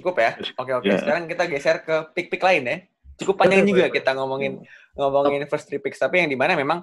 [0.00, 0.30] Cukup ya?
[0.56, 0.86] Oke oke.
[0.88, 1.00] Yeah.
[1.04, 2.76] Sekarang kita geser ke pick-pick lain ya.
[3.20, 4.64] Cukup panjang juga kita ngomongin
[4.96, 6.00] ngomongin first three picks.
[6.00, 6.80] Tapi yang di mana memang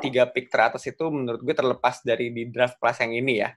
[0.00, 3.52] tiga pick teratas itu menurut gue terlepas dari di draft class yang ini ya.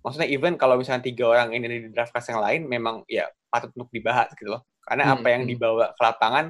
[0.00, 3.68] Maksudnya even kalau misalnya tiga orang ini di draft class yang lain memang ya patut
[3.76, 4.64] untuk dibahas gitu loh.
[4.80, 5.50] Karena hmm, apa yang hmm.
[5.52, 6.46] dibawa ke lapangan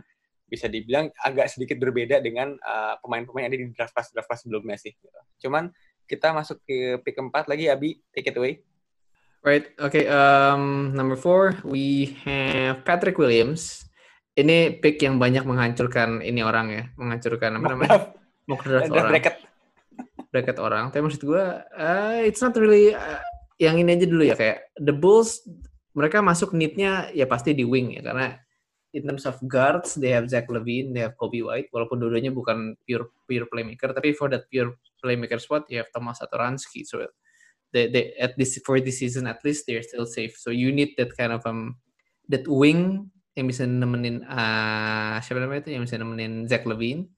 [0.49, 4.29] bisa dibilang agak sedikit berbeda dengan uh, pemain-pemain uh, yang ada di draft class draft
[4.31, 4.95] class sebelumnya sih.
[4.95, 5.19] Gitu.
[5.45, 5.69] Cuman
[6.09, 8.65] kita masuk ke pick keempat lagi Abi, take it away.
[9.49, 9.65] Right.
[9.81, 10.05] Okay.
[10.13, 13.89] Um, number four, we have Patrick Williams.
[14.37, 18.13] Ini pick yang banyak menghancurkan ini orang ya, menghancurkan apa namanya?
[18.53, 19.09] Mock draft orang.
[19.09, 19.37] Bracket.
[20.29, 20.85] Bracket orang.
[20.93, 23.25] Tapi maksud gue, uh, it's not really uh,
[23.57, 25.43] yang ini aja dulu ya kayak the Bulls
[25.97, 28.39] mereka masuk need-nya ya pasti di wing ya karena
[28.95, 32.79] in terms of guards they have Zach Levine, they have Kobe White walaupun dua-duanya bukan
[32.87, 37.03] pure pure playmaker tapi for that pure playmaker spot you have Thomas Satoransky so
[37.73, 40.37] they, they at this for this season at least they're still safe.
[40.37, 41.77] So you need that kind of um
[42.29, 45.71] that wing yang bisa nemenin uh, siapa namanya itu?
[45.79, 47.09] Yang bisa nemenin Zach Levine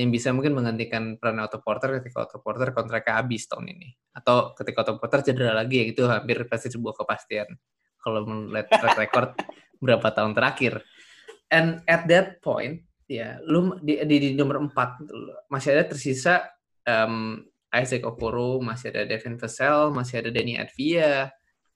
[0.00, 3.88] yang bisa mungkin menggantikan peran Otto Porter ketika Otto Porter kontraknya habis tahun ini.
[4.16, 7.48] Atau ketika Otto Porter cedera lagi ya itu hampir pasti sebuah kepastian.
[8.00, 9.30] Kalau melihat track record
[9.84, 10.80] berapa tahun terakhir.
[11.52, 16.46] And at that point ya lu di, di, di nomor 4 masih ada tersisa
[16.86, 21.30] um, Isaac Okoro, masih ada Devin Vassell, masih ada Danny Advia,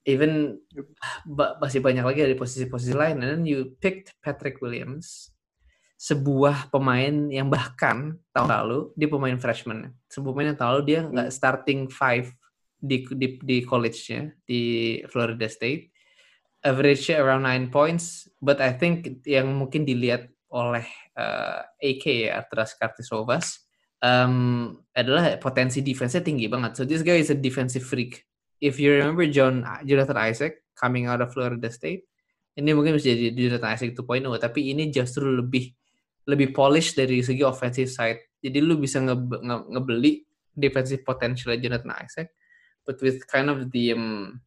[0.04, 0.60] even
[1.58, 3.22] masih banyak lagi dari posisi-posisi lain.
[3.24, 5.34] And then you picked Patrick Williams,
[5.94, 9.94] sebuah pemain yang bahkan tahun lalu dia pemain freshman.
[10.12, 11.36] Sebuah pemain yang tahun lalu dia nggak hmm.
[11.38, 12.28] starting five
[12.76, 14.62] di di, di college-nya di
[15.08, 15.94] Florida State.
[16.64, 22.72] Average around 9 points, but I think yang mungkin dilihat oleh uh, AK ya, Artras
[22.72, 23.63] Kartisovas,
[24.04, 24.36] um,
[24.92, 26.76] adalah potensi defense-nya tinggi banget.
[26.76, 28.28] So this guy is a defensive freak.
[28.60, 32.04] If you remember John Jonathan Isaac coming out of Florida State,
[32.54, 35.72] ini mungkin bisa jadi Jonathan Isaac 2.0, tapi ini justru lebih
[36.24, 38.20] lebih polish dari segi offensive side.
[38.40, 40.12] Jadi lu bisa nge, nge, ngebeli
[40.54, 42.28] defensive potential Jonathan Isaac,
[42.86, 44.38] but with kind of the um,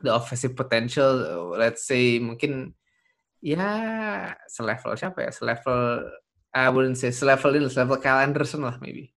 [0.00, 2.72] the offensive potential, let's say mungkin
[3.44, 6.08] ya selevel siapa ya, selevel
[6.54, 9.10] I wouldn't say selevel ini, selevel Kyle Anderson lah maybe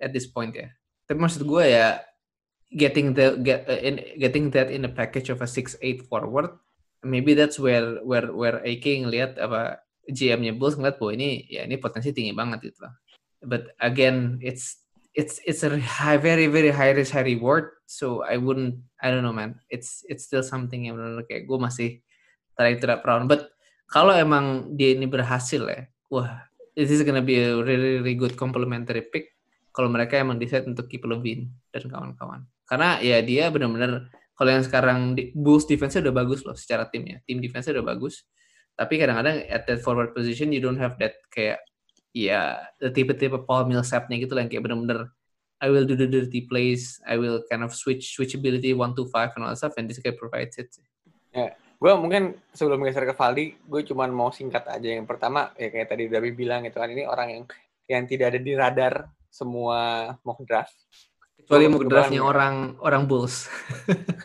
[0.00, 0.72] at this point ya.
[1.04, 2.00] Tapi maksud gue ya
[2.72, 6.50] getting the get uh, in getting that in a package of a six eight forward,
[7.04, 11.76] maybe that's where where where AK ngelihat apa GM-nya Bulls ngeliat bahwa ini ya ini
[11.76, 12.94] potensi tinggi banget gitu lah.
[13.44, 14.80] But again, it's
[15.14, 17.70] it's it's a high, very very high risk high reward.
[17.86, 19.60] So I wouldn't I don't know man.
[19.70, 21.88] It's it's still something yang benar kayak gue masih
[22.56, 23.26] try to that round.
[23.30, 23.50] But
[23.86, 26.46] kalau emang dia ini berhasil ya, wah
[26.76, 29.32] this is gonna be a really, really good complementary pick
[29.72, 32.48] kalau mereka emang decide untuk keep Levine dan kawan-kawan.
[32.64, 37.20] Karena ya dia benar-benar kalau yang sekarang Bulls defense udah bagus loh secara timnya.
[37.24, 38.24] Tim defense udah bagus.
[38.76, 41.60] Tapi kadang-kadang at that forward position you don't have that kayak
[42.12, 45.12] ya the tipe-tipe Paul Millsap-nya gitu lah yang kayak benar-benar
[45.56, 49.32] I will do the dirty plays, I will kind of switch switchability one to five
[49.36, 50.68] and all that stuff, and this guy provides it.
[51.32, 54.88] Yeah gue mungkin sebelum geser ke Valdi, gue cuma mau singkat aja.
[54.96, 57.42] Yang pertama, ya kayak tadi Dabi bilang itu kan ini orang yang
[57.86, 58.94] yang tidak ada di radar
[59.28, 60.74] semua mock draft.
[61.36, 63.52] Kecuali mock draftnya orang orang Bulls.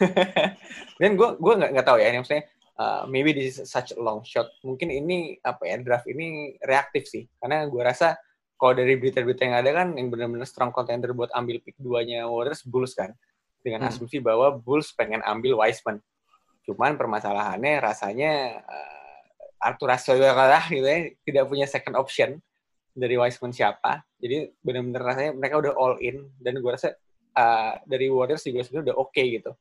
[0.99, 2.45] Dan gue gue nggak nggak tahu ya, ini maksudnya
[2.79, 4.47] uh, maybe this is such a long shot.
[4.63, 8.15] Mungkin ini apa ya draft ini reaktif sih, karena gue rasa
[8.55, 12.63] kalau dari berita-berita yang ada kan yang benar-benar strong contender buat ambil pick duanya Warriors
[12.63, 13.11] Bulls kan,
[13.59, 13.89] dengan hmm.
[13.91, 15.99] asumsi bahwa Bulls pengen ambil Wiseman
[16.65, 19.01] Cuman permasalahannya rasanya uh,
[19.61, 22.41] Arthur kalah gitu ya, tidak punya second option
[22.91, 24.03] dari Wiseman siapa.
[24.17, 26.97] Jadi benar-benar rasanya mereka udah all in dan gue rasa
[27.37, 29.51] uh, dari Warriors juga sebenarnya udah oke okay, gitu.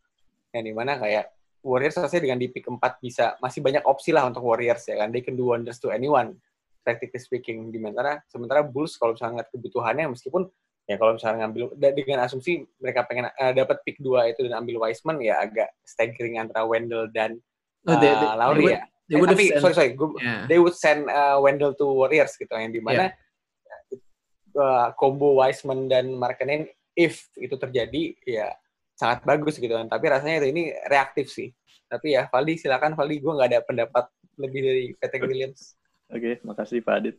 [0.51, 1.25] Yang di mana kayak
[1.61, 5.13] Warriors rasanya dengan di pick 4 bisa masih banyak opsi lah untuk Warriors ya kan.
[5.13, 6.41] They can do wonders to anyone
[6.83, 7.69] practically speaking.
[7.69, 10.43] Di sementara, sementara Bulls kalau misalnya ngeliat kebutuhannya meskipun
[10.91, 14.83] ya kalau misalnya ngambil dengan asumsi mereka pengen uh, dapat pick dua itu dan ambil
[14.83, 17.39] Wiseman ya agak staggering antara Wendell dan
[17.87, 18.83] uh, oh, they, they, Lowry they would, ya.
[19.07, 20.43] They eh, tapi send, sorry sorry, gue, yeah.
[20.51, 24.59] they would send uh, Wendell to Warriors gitu yang di mana yeah.
[24.59, 26.67] uh, combo Wiseman dan Markkanen
[26.99, 28.51] if itu terjadi ya
[28.99, 29.87] sangat bagus gitu kan.
[29.87, 31.51] Tapi rasanya itu ini reaktif sih.
[31.91, 34.05] Tapi ya Valdi silakan Valdi, gue nggak ada pendapat
[34.39, 35.75] lebih dari Patrick Williams.
[36.11, 37.17] Oke, okay, makasih Pak Adit.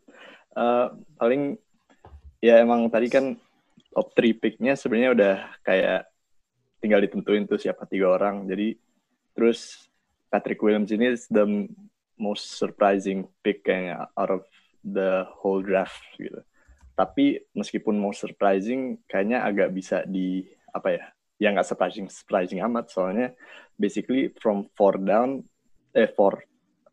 [0.52, 1.56] Uh, paling
[2.44, 3.40] ya emang tadi kan
[3.92, 5.36] top 3 pick-nya sebenarnya udah
[5.66, 6.02] kayak
[6.82, 8.48] tinggal ditentuin tuh siapa tiga orang.
[8.48, 8.76] Jadi
[9.36, 9.88] terus
[10.32, 11.68] Patrick Williams ini is the
[12.16, 14.44] most surprising pick kayaknya out of
[14.82, 16.42] the whole draft gitu.
[16.96, 21.06] Tapi meskipun most surprising kayaknya agak bisa di apa ya
[21.42, 23.34] ya nggak surprising surprising amat soalnya
[23.74, 25.42] basically from four down
[25.98, 26.38] eh four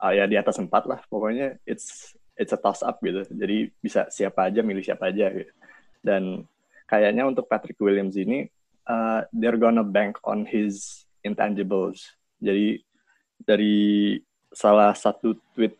[0.00, 4.08] uh, ya di atas empat lah pokoknya it's it's a toss up gitu jadi bisa
[4.08, 5.52] siapa aja milih siapa aja gitu
[6.00, 6.48] dan
[6.88, 8.48] kayaknya untuk Patrick Williams ini
[8.88, 12.80] uh, they're gonna bank on his intangibles jadi
[13.38, 14.16] dari
[14.50, 15.76] salah satu tweet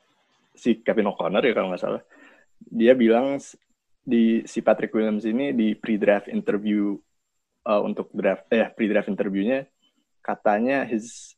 [0.53, 2.03] si Kevin O'Connor ya kalau nggak salah
[2.61, 3.41] dia bilang
[4.05, 6.95] di si Patrick Williams ini di pre-draft interview
[7.65, 9.65] uh, untuk draft eh pre-draft interviewnya
[10.21, 11.37] katanya his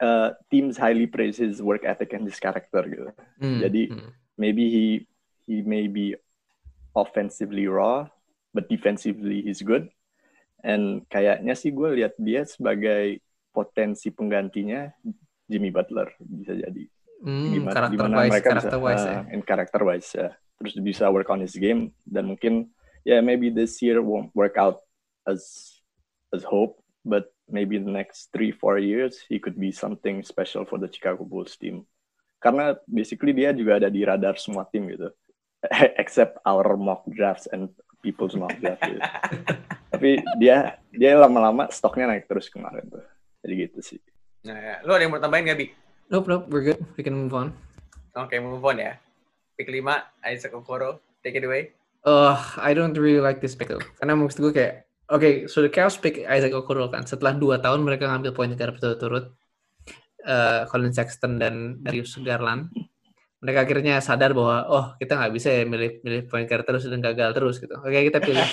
[0.00, 3.08] uh, teams highly praise his work ethic and his character gitu.
[3.38, 3.60] Hmm.
[3.62, 4.10] Jadi hmm.
[4.40, 4.86] maybe he
[5.44, 6.16] he may be
[6.96, 8.08] offensively raw,
[8.52, 9.88] but defensively he's good.
[10.62, 13.18] And kayaknya sih gue lihat dia sebagai
[13.50, 14.94] potensi penggantinya
[15.50, 16.84] Jimmy Butler bisa jadi.
[17.22, 19.20] Hmm, gimana, karakter gimana wise, mereka karakter bisa, wise, uh, ya.
[19.30, 20.28] in character wise ya.
[20.58, 22.70] Terus bisa work on his game dan mungkin
[23.02, 24.82] ya yeah, maybe this year won't work out
[25.26, 25.74] as
[26.34, 30.78] as hope, but maybe the next three four years he could be something special for
[30.78, 31.86] the Chicago Bulls team.
[32.42, 35.14] Karena basically dia juga ada di radar semua tim gitu,
[36.02, 37.70] except our mock drafts and
[38.02, 38.82] people's mock drafts.
[38.82, 39.00] Gitu.
[39.94, 40.10] Tapi
[40.42, 43.06] dia dia lama-lama stoknya naik terus kemarin tuh.
[43.46, 43.98] Jadi gitu sih.
[44.42, 44.74] Nah, ya.
[44.82, 45.66] lu ada yang mau tambahin gak, Bi?
[46.10, 46.82] Nope, nope, we're good.
[46.98, 47.54] We can move on.
[48.18, 48.98] Oke, okay, move on ya.
[49.54, 49.80] Pick 5,
[50.26, 50.98] Isaac Okoro.
[51.22, 51.72] Take it away.
[52.02, 53.82] Uh, I don't really like this pick though.
[54.02, 54.74] Karena maksud gue kayak
[55.12, 57.04] Oke, okay, so the Chaos pick Isaac Okoro kan.
[57.04, 59.30] Setelah dua tahun mereka ngambil poin guard berturut-turut.
[60.22, 62.72] Uh, Colin Sexton dan Darius Garland.
[63.42, 67.02] Mereka akhirnya sadar bahwa oh kita nggak bisa ya milih milih point guard terus dan
[67.02, 67.74] gagal terus gitu.
[67.74, 68.46] Oke kita pilih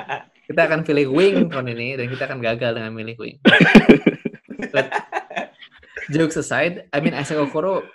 [0.52, 3.36] kita akan pilih wing tahun ini dan kita akan gagal dengan milih wing.
[4.74, 4.90] But,
[6.12, 7.86] jokes aside, I mean Isaac Okoro,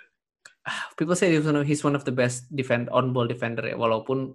[0.96, 3.76] people say he's one of, he's one of the best defend on ball defender ya.
[3.78, 4.34] Walaupun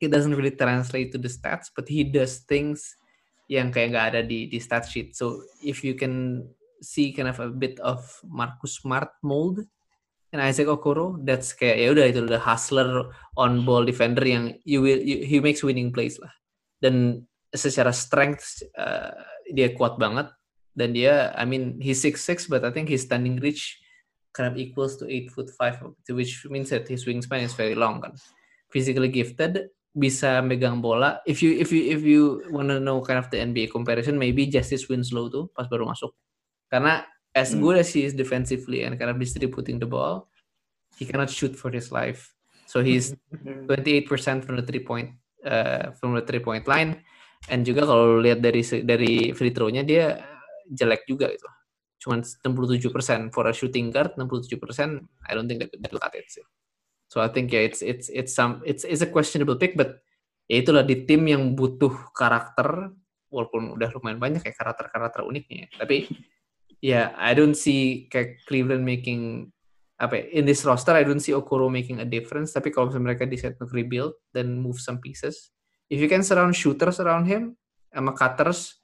[0.00, 2.96] it doesn't really translate to the stats, but he does things
[3.50, 5.16] yang kayak nggak ada di di stat sheet.
[5.16, 6.46] So if you can
[6.78, 9.66] see kind of a bit of Marcus Smart mold
[10.32, 13.08] and Isaac Okoro, that's kayak ya udah itu udah hustler
[13.40, 16.32] on ball defender yang you will you, he makes winning plays lah.
[16.78, 19.16] Dan secara strength uh,
[19.48, 20.28] dia kuat banget
[20.76, 23.80] dan dia I mean he's six six but I think his standing reach
[24.36, 25.80] kind of equals to eight foot five
[26.12, 28.12] which means that his wingspan is very long kan.
[28.68, 31.24] Physically gifted bisa megang bola.
[31.24, 32.22] If you if you if you
[32.52, 36.12] wanna know kind of the NBA comparison, maybe Justice Winslow tuh pas baru masuk.
[36.68, 37.60] Karena as hmm.
[37.60, 40.28] good as he is defensively and kind of distributing the ball,
[40.96, 42.34] he cannot shoot for his life.
[42.66, 47.00] So he's 28% from the three point uh, from the three point line.
[47.48, 50.20] And juga kalau lihat dari dari free throw-nya dia
[50.68, 51.48] jelek juga gitu.
[51.98, 54.60] Cuman 67% for a shooting guard, 67%.
[55.26, 56.44] I don't think that, that will cut it sih.
[57.08, 60.04] So I think yeah, it's it's it's some it's it's a questionable pick but
[60.44, 62.92] ya itulah di tim yang butuh karakter
[63.32, 65.72] walaupun udah lumayan banyak kayak karakter-karakter uniknya.
[65.72, 66.14] Tapi ya
[66.80, 69.50] yeah, I don't see kayak Cleveland making
[69.98, 72.54] apa ya, in this roster I don't see Okoro making a difference.
[72.54, 75.50] Tapi kalau misalnya mereka decide untuk rebuild dan move some pieces,
[75.90, 77.58] if you can surround shooters around him
[77.90, 78.78] sama cutters,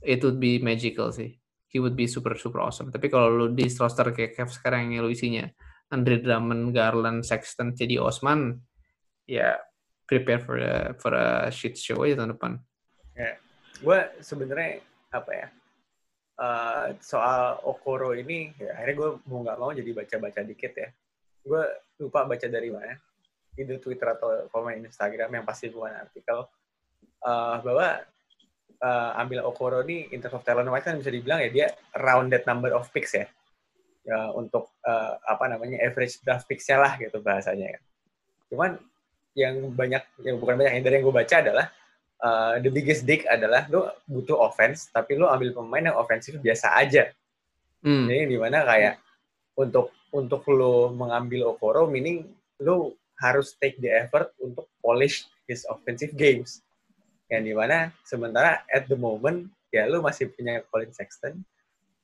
[0.00, 1.36] it would be magical sih.
[1.68, 2.88] He would be super super awesome.
[2.88, 5.44] Tapi kalau lu di roster kayak Cavs sekarang yang lu isinya
[5.92, 8.56] Andre Drummond, Garland, Sexton, jadi Osman,
[9.28, 9.60] ya
[10.08, 12.52] prepare for a for a shit show aja tahun depan.
[13.12, 13.36] Ya,
[13.84, 14.80] gue sebenarnya
[15.12, 15.46] apa ya
[16.38, 20.88] uh, soal Okoro ini, ya, akhirnya gue mau nggak mau jadi baca-baca dikit ya.
[21.44, 21.64] Gue
[22.00, 22.96] lupa baca dari mana,
[23.54, 26.46] itu Twitter atau komen Instagram yang pasti bukan artikel
[27.22, 28.02] uh, bahwa
[28.82, 32.74] uh, ambil Okoro ini in terms of talent kan bisa dibilang ya dia rounded number
[32.74, 33.26] of picks ya
[34.04, 37.82] ya, untuk uh, apa namanya average draft picks-nya lah gitu bahasanya kan.
[38.52, 38.70] Cuman
[39.34, 41.66] yang banyak yang bukan banyak yang dari yang gue baca adalah
[42.22, 46.76] uh, the biggest dig adalah lo butuh offense tapi lo ambil pemain yang ofensif biasa
[46.78, 47.10] aja.
[47.84, 48.06] Hmm.
[48.06, 49.00] Jadi di mana kayak
[49.58, 52.28] untuk untuk lo mengambil Okoro meaning
[52.62, 56.62] lo harus take the effort untuk polish his offensive games.
[57.30, 61.42] Yang di mana sementara at the moment ya lo masih punya Colin Sexton,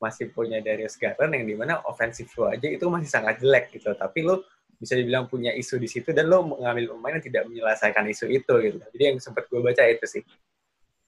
[0.03, 3.95] masih punya Darius Garland yang di mana offensive lo aja itu masih sangat jelek gitu.
[3.95, 4.43] Tapi lo
[4.81, 8.55] bisa dibilang punya isu di situ dan lo mengambil pemain yang tidak menyelesaikan isu itu
[8.65, 8.81] gitu.
[8.81, 10.23] Jadi yang sempat gue baca itu sih.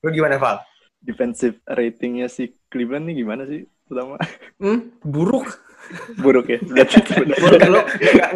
[0.05, 0.61] Lo gimana Val?
[1.01, 4.21] Defensive ratingnya si Cleveland nih gimana sih pertama?
[4.61, 5.49] Hmm, buruk.
[6.21, 6.61] buruk ya.
[7.43, 7.81] buruk lo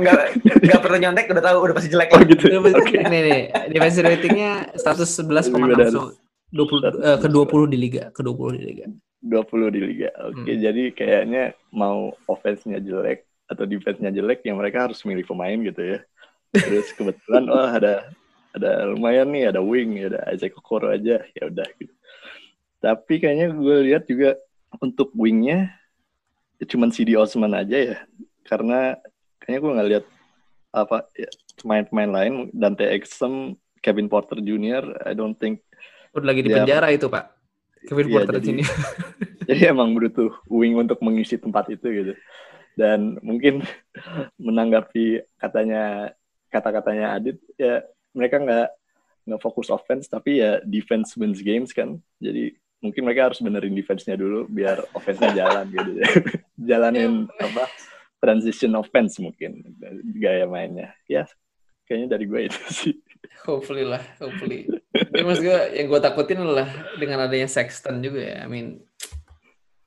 [0.00, 0.20] nggak
[0.66, 2.08] nggak perlu nyontek udah tahu udah pasti jelek.
[2.16, 2.44] Oh gitu.
[2.56, 3.04] Okay.
[3.04, 3.42] Nih nih
[3.76, 5.52] defensive ratingnya 111,6
[5.92, 6.16] so
[6.54, 8.86] 20 uh, ke 20 di liga, ke 20 di liga.
[9.20, 10.08] 20 di liga.
[10.30, 10.62] Oke, okay, hmm.
[10.62, 15.98] jadi kayaknya mau offense-nya jelek atau defense-nya jelek yang mereka harus milih pemain gitu ya.
[16.50, 18.10] Terus kebetulan oh ada
[18.56, 21.92] ada lumayan nih ada wing ada Isaac Okoro aja ya udah gitu.
[22.82, 24.34] Tapi kayaknya gue lihat juga
[24.82, 25.72] untuk wingnya
[26.58, 27.96] ya cuman CD Osman aja ya.
[28.46, 28.98] Karena
[29.42, 30.04] kayaknya gue nggak lihat
[30.76, 31.30] apa ya,
[31.62, 35.06] pemain-pemain lain Dante Exum, Kevin Porter Jr.
[35.06, 35.62] I don't think
[36.16, 37.28] Udah lagi di Ya, penjara itu, Pak.
[37.92, 38.62] Kevin Iya, Porter jadi- sini.
[39.52, 42.12] jadi emang butuh wing untuk mengisi tempat itu gitu
[42.76, 43.64] dan mungkin
[44.46, 46.12] menanggapi katanya
[46.52, 48.68] kata-katanya Adit ya mereka nggak
[49.26, 51.98] nggak fokus offense tapi ya defense wins games kan.
[52.22, 55.90] Jadi mungkin mereka harus benerin defense-nya dulu biar offense-nya jalan gitu.
[56.68, 57.66] Jalanin apa
[58.22, 59.64] transition offense mungkin
[60.14, 60.94] gaya mainnya.
[61.10, 61.26] Ya
[61.88, 62.94] kayaknya dari gue itu sih.
[63.46, 64.66] Hopefully lah, hopefully.
[64.90, 66.66] Tapi mas gue, yang gue takutin adalah
[66.98, 68.36] dengan adanya Sexton juga ya.
[68.42, 68.82] I mean,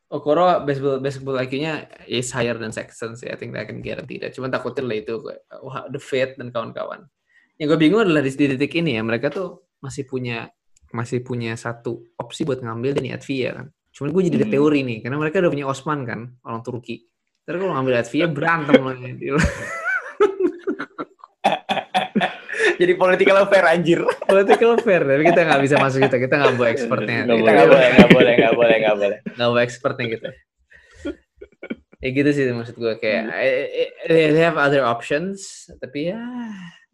[0.09, 3.29] Okoro basketball, basketball IQ-nya is higher than Sexton sih.
[3.29, 4.33] I think that can guarantee that.
[4.33, 5.21] Cuman takutin lah itu,
[5.61, 7.05] wah, the fit dan kawan-kawan.
[7.61, 10.49] Yang gue bingung adalah di, di titik ini ya, mereka tuh masih punya
[10.89, 13.69] masih punya satu opsi buat ngambil Dani Advia kan.
[13.93, 14.55] Cuman gue jadi ada Hmm.
[14.57, 17.05] teori nih, karena mereka udah punya Osman kan, orang Turki.
[17.45, 18.97] Terus kalau ngambil Advia berantem loh.
[22.75, 23.99] Jadi political affair anjir.
[24.25, 27.19] Political fair, tapi kita nggak bisa masuk kita, kita nggak bawa expertnya.
[27.23, 29.17] Nggak Kita nggak boleh, nggak boleh, nggak boleh, nggak boleh.
[29.23, 30.29] nggak bawa expertnya gitu.
[31.99, 33.93] Ya gitu sih maksud gue kayak I- I-
[34.31, 36.19] they have other options tapi ya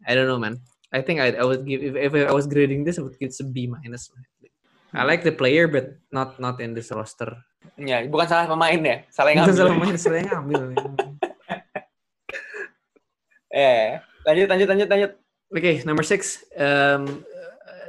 [0.02, 0.58] I don't know man.
[0.90, 3.30] I think I, I would give if, if I was grading this I would give
[3.30, 4.10] it a B minus.
[4.90, 7.38] I like the player but not not in this roster.
[7.78, 9.58] Ya, bukan salah pemain ya, salah yang ngambil.
[9.58, 10.60] salah main, salah yang ngambil.
[13.56, 13.96] Eh,
[14.26, 15.12] lanjut, lanjut, lanjut, lanjut.
[15.54, 17.22] Oke, number six, um,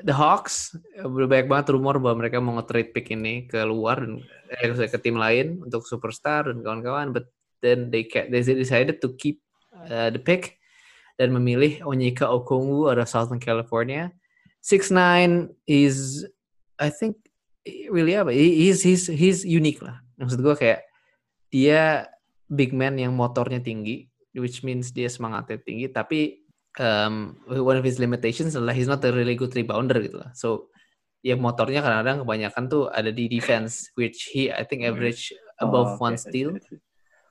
[0.05, 4.21] the Hawks udah banyak banget rumor bahwa mereka mau nge-trade pick ini ke luar dan
[4.61, 7.25] eh, ke tim lain untuk superstar dan kawan-kawan, but
[7.65, 9.41] then they they decided to keep
[9.73, 10.61] uh, the pick
[11.17, 14.13] dan memilih Onyeka Okongwu out of Southern California.
[14.61, 16.27] 6'9 is
[16.77, 17.17] I think
[17.89, 18.29] really apa?
[18.29, 19.97] he- He's he's he's unique lah.
[20.21, 20.85] Maksud gue kayak
[21.49, 22.05] dia
[22.45, 24.05] big man yang motornya tinggi,
[24.37, 26.46] which means dia semangatnya tinggi, tapi
[26.79, 30.31] um, one of his limitations adalah he's not a really good rebounder gitu lah.
[30.37, 30.69] So
[31.25, 34.93] ya motornya kadang-kadang kebanyakan tuh ada di defense, which he I think Hmm.
[34.95, 36.55] average above Oh, one oke, steal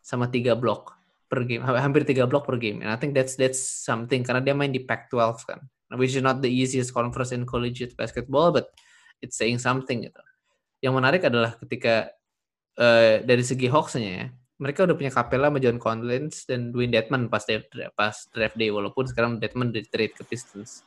[0.02, 0.94] sama tiga block
[1.26, 2.82] per game, Ha- hampir tiga block per game.
[2.82, 5.60] And I think that's that's something karena dia main di Pac-12 kan,
[5.98, 8.70] which is not the easiest conference in collegiate basketball, but
[9.22, 10.22] it's saying something gitu.
[10.82, 12.10] Yang menarik adalah ketika
[12.78, 14.26] eh, dari segi Hawks-nya ya,
[14.56, 18.72] mereka udah punya Capella sama John Collins dan Dwayne Dedman pas draft, pas draft day
[18.72, 20.80] walaupun sekarang Dedman di trade ke Pistons.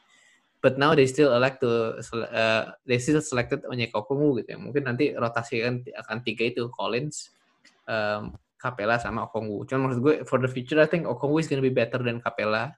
[0.59, 4.59] But now they still elect to uh, they still selected Onyeka Okongwu gitu ya.
[4.59, 7.31] Mungkin nanti rotasi akan akan tiga itu Collins,
[7.88, 9.63] um, Capella sama Okongwu.
[9.69, 12.75] Cuman maksud gue for the future I think Okongwu is gonna be better than Capella.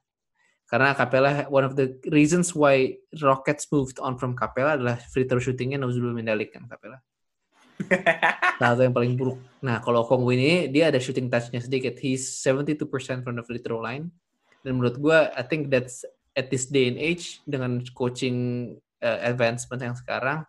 [0.69, 5.41] Karena Capella one of the reasons why Rockets moved on from Capella adalah free throw
[5.41, 7.01] shootingnya Nuzul Mendalik kan Capella.
[8.59, 9.39] Salah satu yang paling buruk.
[9.61, 11.97] Nah, kalau Okongwu ini dia ada shooting touch-nya sedikit.
[11.97, 12.87] He's 72%
[13.25, 14.09] from the free throw line.
[14.61, 16.05] Dan menurut gue, I think that's
[16.37, 18.71] at this day and age dengan coaching
[19.01, 20.45] uh, advancement yang sekarang,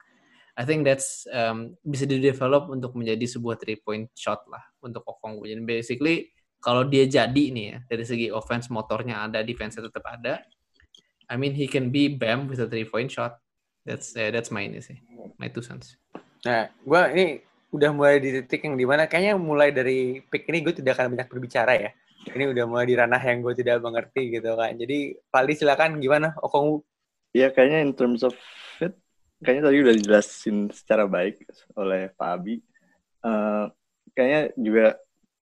[0.52, 5.48] I think that's um, bisa di-develop untuk menjadi sebuah three point shot lah untuk Okongwu.
[5.48, 6.16] Jadi basically
[6.60, 10.44] kalau dia jadi nih ya dari segi offense motornya ada, defense tetap ada.
[11.32, 13.40] I mean he can be bam with a three point shot.
[13.88, 15.00] That's eh, that's my ini sih,
[15.40, 15.96] my two cents.
[16.42, 17.26] Nah, gue ini
[17.72, 21.16] udah mulai di titik yang di mana kayaknya mulai dari pick ini gue tidak akan
[21.16, 21.90] banyak berbicara ya.
[22.22, 24.74] Ini udah mulai di ranah yang gue tidak mengerti gitu kan.
[24.78, 26.82] Jadi, Pali silakan gimana Okongwu?
[27.34, 28.36] Ya kayaknya in terms of
[28.76, 28.94] fit,
[29.42, 31.42] kayaknya tadi udah dijelasin secara baik
[31.74, 32.60] oleh Pak Abi.
[33.22, 33.64] Eh,
[34.14, 34.86] kayaknya juga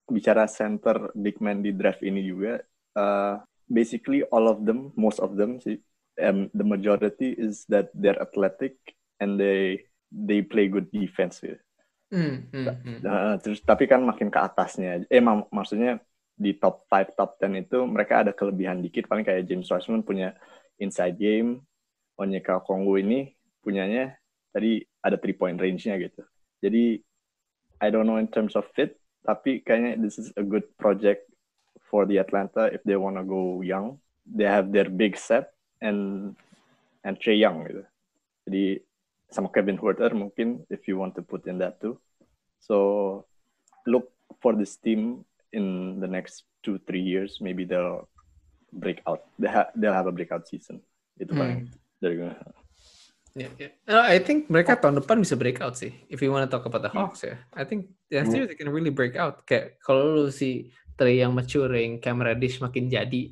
[0.06, 2.62] bicara center big man di draft ini juga,
[2.96, 3.34] eh,
[3.66, 5.82] basically all of them, most of them sih,
[6.18, 8.76] um, the majority is that they're athletic
[9.18, 11.58] and they they play good defense gitu.
[12.10, 12.98] Hmm, hmm, hmm.
[13.06, 16.02] Nah, terus tapi kan makin ke atasnya, eh mak- maksudnya
[16.34, 20.34] di top 5, top 10 itu mereka ada kelebihan dikit, paling kayak James Wiseman punya
[20.82, 21.62] inside game,
[22.18, 23.30] Onyeka Okongwu ini
[23.62, 24.18] punyanya
[24.50, 26.26] tadi ada three point range-nya gitu.
[26.58, 26.98] Jadi
[27.80, 31.24] I don't know in terms of fit, tapi kayaknya this is a good project
[31.88, 34.02] for the Atlanta if they wanna go young.
[34.26, 36.32] They have their big set and
[37.06, 37.84] and Trey Young gitu.
[38.48, 38.64] Jadi
[39.30, 41.98] sama Kevin Huerter mungkin if you want to put in that too.
[42.60, 42.76] So
[43.86, 44.10] look
[44.42, 47.38] for this team in the next two three years.
[47.40, 48.10] Maybe they'll
[48.74, 49.26] break out.
[49.38, 50.82] They ha- they'll have a breakout season.
[51.16, 51.70] Itu paling
[52.02, 52.32] dari gue.
[53.30, 53.72] Yeah, yeah.
[53.86, 55.94] Uh, I think mereka tahun depan bisa breakout sih.
[56.10, 57.06] If you want to talk about the Hmm.
[57.06, 59.46] Hawks ya, I think next year they can really break out.
[59.46, 63.30] Kayak kalau lu si Trey yang maturing, Cam Reddish makin jadi,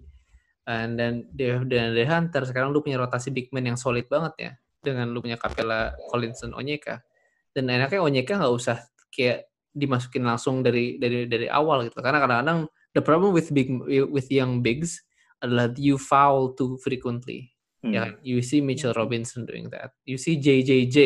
[0.70, 4.52] and then dia dan Hunter sekarang lu punya rotasi big man yang solid banget ya.
[4.78, 7.02] Dengan lu punya Capella, Collins dan Onyeka.
[7.50, 8.78] Dan enaknya Onyeka nggak usah
[9.10, 11.98] kayak dimasukin langsung dari dari dari awal gitu.
[12.02, 13.70] Karena kadang-kadang the problem with big
[14.10, 15.02] with young bigs
[15.42, 17.54] adalah you foul too frequently.
[17.78, 17.94] Hmm.
[17.94, 18.10] Ya, kan?
[18.26, 19.94] you see Mitchell Robinson doing that.
[20.02, 20.98] You see JJJ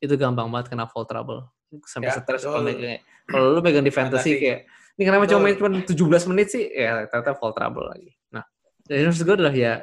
[0.00, 1.52] itu gampang banget kena foul trouble.
[1.84, 2.64] Sampai Ya, stres kalau.
[3.24, 6.64] Kalau lu megang di fantasy kayak ini kenapa cuma main cuma 17 menit sih?
[6.70, 8.14] Ya ternyata foul trouble lagi.
[8.84, 9.80] Jadi maksud gue adalah ya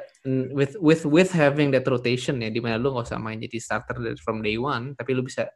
[0.54, 3.98] with with with having that rotation ya di mana lu nggak usah main jadi starter
[3.98, 5.50] dari from day one, tapi lu bisa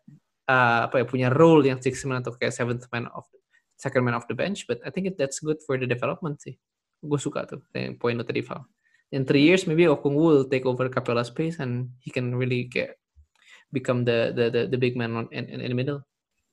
[0.51, 3.23] uh, apa ya punya role yang six man atau kayak seventh man of
[3.79, 4.67] second man of the bench.
[4.67, 6.59] But I think that's good for the development sih.
[6.99, 8.67] Gue suka tuh yang poin lu tadi Val.
[9.15, 12.99] In three years maybe Okungwu will take over Capella's space and he can really get
[13.71, 16.03] become the the the, the big man on, in, in, in the middle.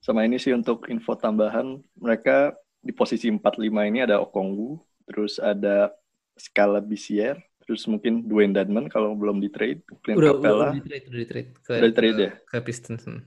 [0.03, 4.75] Sama ini sih untuk info tambahan, mereka di posisi 45 ini ada Okongwu,
[5.07, 5.95] terus ada
[6.37, 10.81] Scala Bisier, terus mungkin Dwayne Dedman kalau belum di trade, Clint Udah, Capella, udah di
[10.83, 12.31] trade, udah di trade ke, Udah di trade ke, ya?
[12.49, 13.03] ke Pistons.
[13.05, 13.21] hmm.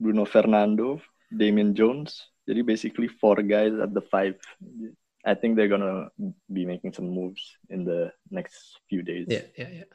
[0.00, 2.32] Bruno Fernando, Damian Jones.
[2.48, 4.34] Jadi basically four guys at the five.
[5.22, 6.08] I think they're gonna
[6.48, 9.28] be making some moves in the next few days.
[9.28, 9.86] Ya, ya, ya.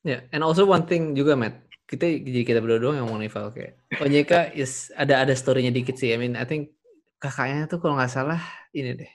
[0.00, 1.60] Ya, and also one thing juga, Matt.
[1.84, 3.76] Kita jadi kita berdua doang yang mau Val kayak.
[4.00, 6.14] Onyeka is ada ada story-nya dikit sih.
[6.14, 6.72] I mean, I think
[7.20, 8.40] kakaknya tuh kalau nggak salah
[8.72, 9.10] ini deh.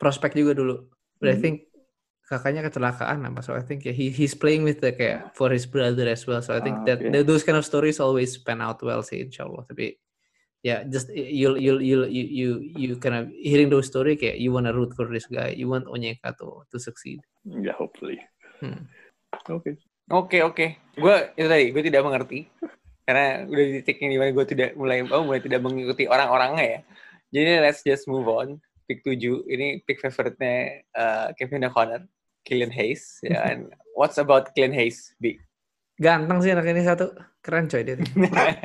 [0.00, 0.88] Prospek juga dulu.
[1.20, 1.42] But I Mhm.
[1.44, 1.56] think
[2.26, 3.40] kakaknya kecelakaan apa.
[3.44, 6.40] So I think yeah, he he's playing with the kayak for his brother as well.
[6.40, 7.22] So I think Ah, that okay.
[7.26, 9.68] those kind of stories always pan out well sih insyaallah.
[9.68, 9.98] Tapi
[10.62, 12.48] ya just you'll you'll you'll you you
[12.78, 15.50] you kind of hearing those story kayak you wanna root for this guy.
[15.52, 17.20] You want Onyeka to to succeed.
[17.44, 18.22] Yeah, hopefully.
[18.62, 18.86] Hmm.
[19.46, 19.76] Okay.
[20.12, 20.66] Oke oke,
[20.98, 22.44] gue itu tadi gue tidak mengerti
[23.06, 26.64] karena udah di titik yang di mana gue tidak mulai oh mulai tidak mengikuti orang-orangnya
[26.66, 26.80] ya.
[27.32, 28.60] Jadi let's just move on.
[28.92, 32.04] Pick 7 ini pick favoritnya uh, Kevin O'Connor,
[32.44, 33.24] Killian Hayes.
[33.24, 35.16] Ya, and what's about Killian Hayes?
[35.16, 35.40] Big.
[35.96, 37.08] Ganteng sih anak ini satu.
[37.40, 37.96] Keren coy dia.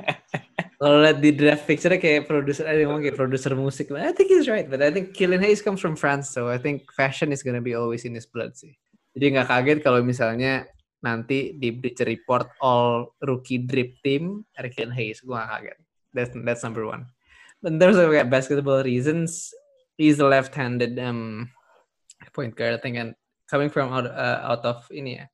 [0.78, 3.90] Kalau lihat di draft picture kayak produser, ada yang ngomong kayak produser musik.
[3.96, 6.86] I think he's right, but I think Killian Hayes comes from France, so I think
[6.94, 8.78] fashion is gonna be always in his blood sih.
[9.18, 10.70] Jadi nggak kaget kalau misalnya
[11.02, 15.26] nanti di Bleacher Report all rookie drip team ada Killian Hayes.
[15.26, 15.78] Gue nggak kaget.
[16.13, 17.10] That's that's number one.
[17.58, 19.50] But in terms of basketball reasons,
[19.98, 21.50] he's a left-handed um,
[22.32, 22.78] point guard.
[22.78, 23.18] I think and
[23.50, 25.26] coming from out uh, out of ini ya,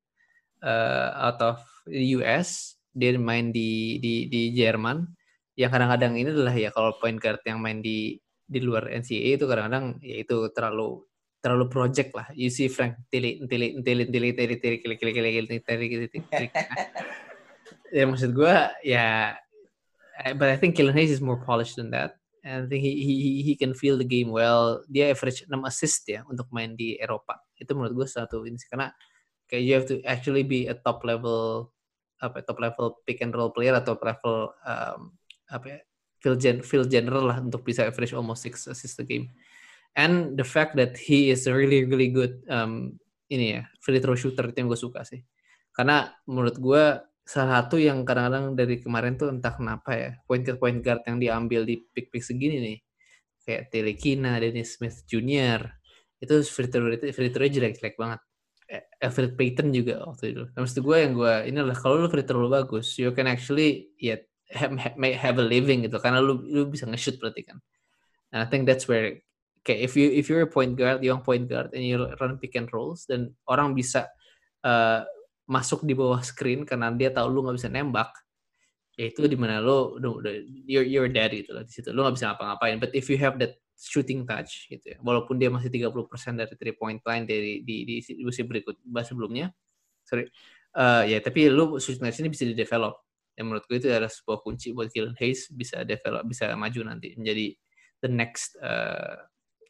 [0.63, 5.06] uh, out of the US, dia main di di di Jerman.
[5.54, 9.45] Yang kadang-kadang ini adalah ya kalau point guard yang main di di luar NCAA itu
[9.45, 11.06] kadang-kadang ya itu terlalu
[11.43, 12.28] terlalu project lah.
[12.34, 16.08] You see Frank tili tili tili tili tili tili tili tili tili tili tili tili
[16.10, 16.47] tili
[17.93, 19.38] Ya maksud gue ya
[20.26, 22.17] eh, but I think Killian Hayes is more polished than that.
[22.43, 24.84] And I think he, he he- can feel the game well.
[24.91, 27.39] Dia average 6 assist ya untuk main di Eropa.
[27.56, 28.67] Itu menurut gue satu ini sih.
[28.67, 28.91] karena
[29.47, 31.71] kayak you have to actually be a top level
[32.19, 35.15] apa ya, top level pick and roll player atau level um,
[35.47, 35.79] apa ya,
[36.19, 39.32] feel gen feel general lah untuk bisa average almost six assists a game.
[39.95, 42.99] And the fact that he is really really good um,
[43.32, 45.23] ini ya free throw shooter itu yang gue suka sih.
[45.71, 46.84] Karena menurut gue
[47.23, 51.17] salah satu yang kadang-kadang dari kemarin tuh entah kenapa ya point guard point guard yang
[51.23, 52.77] diambil di pick pick segini nih
[53.43, 55.59] kayak Telekina, Dennis Smith Jr.
[56.23, 58.19] itu free throw free throw jelek-jelek banget.
[58.71, 60.43] Eh, Alfred Payton juga waktu itu.
[60.55, 63.27] Nah, maksud gue yang gue ini adalah kalau lu free throw lu bagus, you can
[63.27, 64.15] actually ya
[64.55, 67.59] have, have, have a living gitu karena lu lu bisa nge-shoot berarti kan.
[68.31, 69.19] And I think that's where
[69.67, 72.55] kayak if you if you're a point guard, young point guard and you run pick
[72.55, 74.07] and rolls dan orang bisa
[74.63, 75.03] uh,
[75.49, 78.12] masuk di bawah screen karena dia tahu lu nggak bisa nembak,
[78.95, 80.34] ya itu di mana udah
[80.67, 81.89] you're, you're dead gitu loh di situ.
[81.91, 82.77] Lu nggak bisa ngapa-ngapain.
[82.79, 86.75] But if you have that shooting touch gitu ya, walaupun dia masih 30% dari three
[86.75, 89.51] point line dari di di, musim berikut bahas sebelumnya,
[90.08, 90.32] sorry,
[90.73, 93.06] Eh, ya tapi lu shooting touch ini bisa di develop.
[93.38, 97.17] Yang menurut gue itu adalah sebuah kunci buat Killian Hayes bisa develop bisa maju nanti
[97.17, 97.53] menjadi
[98.01, 99.17] the next eh,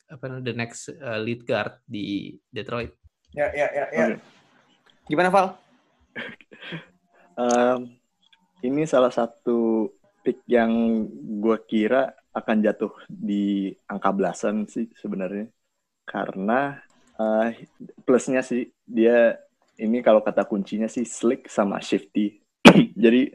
[0.08, 2.96] apa namanya the next eh, lead guard di Detroit.
[3.36, 4.06] Ya ya ya ya.
[5.08, 5.60] Gimana Val?
[7.34, 7.98] Um,
[8.64, 9.90] ini salah satu
[10.24, 11.04] pick yang
[11.42, 15.52] gue kira akan jatuh di angka belasan sih sebenarnya.
[16.08, 16.80] Karena
[17.20, 17.50] uh,
[18.08, 19.38] plusnya sih dia
[19.78, 22.40] ini kalau kata kuncinya sih slick sama shifty.
[23.04, 23.34] Jadi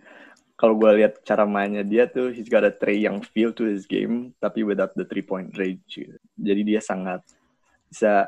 [0.59, 3.87] kalau gue lihat cara mainnya dia tuh he's got a Trey yang feel to his
[3.87, 6.03] game tapi without the three point range.
[6.35, 7.23] Jadi dia sangat
[7.87, 8.27] bisa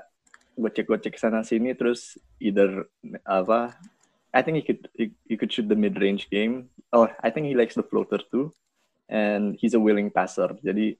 [0.54, 2.86] gocek-gocek sana sini terus either
[3.26, 3.74] apa
[4.32, 6.70] I think he could he, he could shoot the mid range game.
[6.92, 8.52] Oh, I think he likes the floater too,
[9.08, 10.54] and he's a willing passer.
[10.62, 10.96] Jadi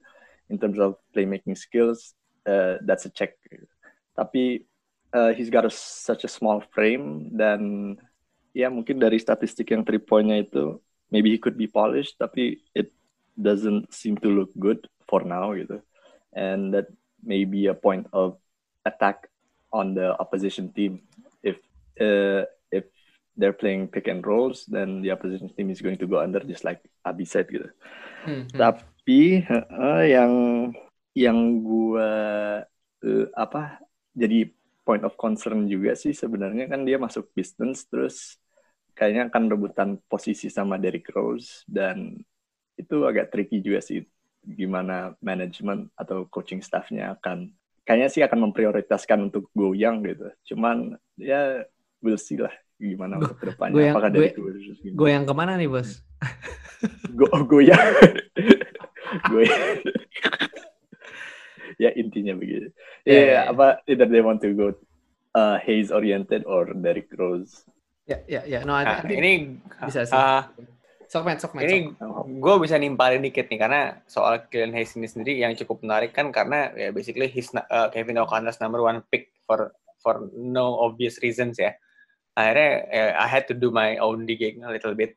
[0.51, 2.13] in terms of playmaking skills,
[2.45, 3.39] uh, that's a check.
[4.15, 4.67] Tapi
[5.13, 7.95] uh, he's got a, such a small frame dan
[8.51, 10.75] ya mungkin dari statistik yang three pointnya itu
[11.07, 12.91] maybe he could be polished, tapi it
[13.39, 15.79] doesn't seem to look good for now gitu.
[16.35, 16.91] And that
[17.23, 18.39] may be a point of
[18.83, 19.31] attack
[19.71, 21.03] on the opposition team.
[21.43, 21.59] If
[21.99, 22.47] uh,
[23.37, 26.63] they're playing pick and rolls, then the opposition team is going to go under just
[26.63, 27.69] like Abi said gitu.
[28.27, 28.57] Hmm, hmm.
[28.57, 30.33] Tapi uh, yang
[31.15, 32.09] yang gua
[33.03, 33.79] uh, apa
[34.15, 34.51] jadi
[34.83, 38.41] point of concern juga sih sebenarnya kan dia masuk Pistons terus
[38.97, 42.19] kayaknya akan rebutan posisi sama Derrick Rose dan
[42.75, 44.03] itu agak tricky juga sih
[44.41, 47.53] gimana manajemen atau coaching staffnya akan
[47.85, 50.33] kayaknya sih akan memprioritaskan untuk goyang gitu.
[50.53, 51.61] Cuman ya
[52.01, 53.73] we'll see lah gimana untuk ke depannya.
[53.73, 54.93] goyang- Apakah goy- dari Rose gini?
[54.93, 55.89] Goyang ke mana nih bos?
[57.11, 57.87] Go goyang.
[59.27, 59.61] goyang.
[61.77, 62.69] ya intinya begitu.
[63.01, 63.41] Ya, Ya, ya, ya.
[63.47, 64.73] apa either they want to go
[65.33, 67.65] uh, Hayes oriented or Derrick Rose.
[68.05, 68.59] Ya ya ya.
[68.61, 70.13] No, I, Nah, ini bisa sih.
[70.13, 70.49] ah,
[71.07, 71.61] sok man, sok man.
[71.63, 72.25] ini sok.
[72.29, 76.29] gue bisa nimpalin dikit nih karena soal Kylian Hayes ini sendiri yang cukup menarik kan
[76.29, 81.17] karena ya basically he's na- uh, Kevin O'Connor's number one pick for for no obvious
[81.19, 81.73] reasons ya.
[82.35, 85.15] Akhirnya eh, I had to do my own digging a little bit.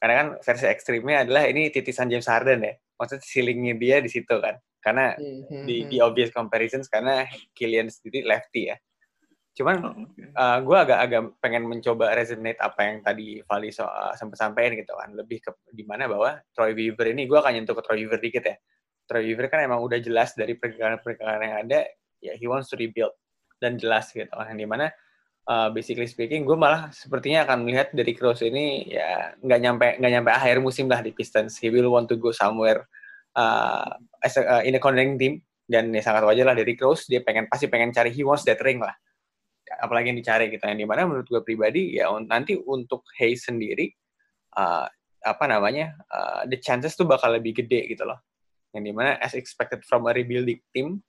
[0.00, 2.74] Karena kan versi ekstrimnya adalah ini titisan James Harden ya.
[2.96, 4.56] Maksudnya ceilingnya dia di situ kan.
[4.80, 5.88] Karena Hmm, hmm, di, hmm.
[5.92, 8.76] di obvious comparisons karena Kylian sendiri lefty ya.
[9.50, 10.22] Cuman Oh, oke.
[10.64, 15.10] gue agak-agak pengen mencoba resonate apa yang tadi Vali so, uh, sampai sampaikan gitu kan
[15.12, 18.44] lebih ke di mana bahwa Troy Weaver ini gue akan nyentuh ke Troy Weaver dikit
[18.46, 18.56] ya
[19.10, 21.82] Troy Weaver kan emang udah jelas dari pergerakan-pergerakan yang ada
[22.22, 23.12] ya he wants to rebuild
[23.58, 24.88] dan jelas gitu kan di mana
[25.48, 30.12] uh, basically speaking gue malah sepertinya akan melihat dari Cross ini ya nggak nyampe nggak
[30.12, 31.56] nyampe akhir musim lah di Pistons.
[31.62, 32.84] He will want to go somewhere
[33.38, 35.34] uh, as a, uh, in a contending team.
[35.70, 38.58] Dan ya sangat wajar lah dari Cross dia pengen pasti pengen cari he wants that
[38.58, 38.92] ring lah.
[39.70, 43.86] Apalagi yang dicari gitu yang di mana menurut gue pribadi ya nanti untuk Hayes sendiri
[44.58, 44.82] uh,
[45.22, 48.18] apa namanya uh, the chances tuh bakal lebih gede gitu loh.
[48.74, 51.06] Yang di mana as expected from a rebuilding team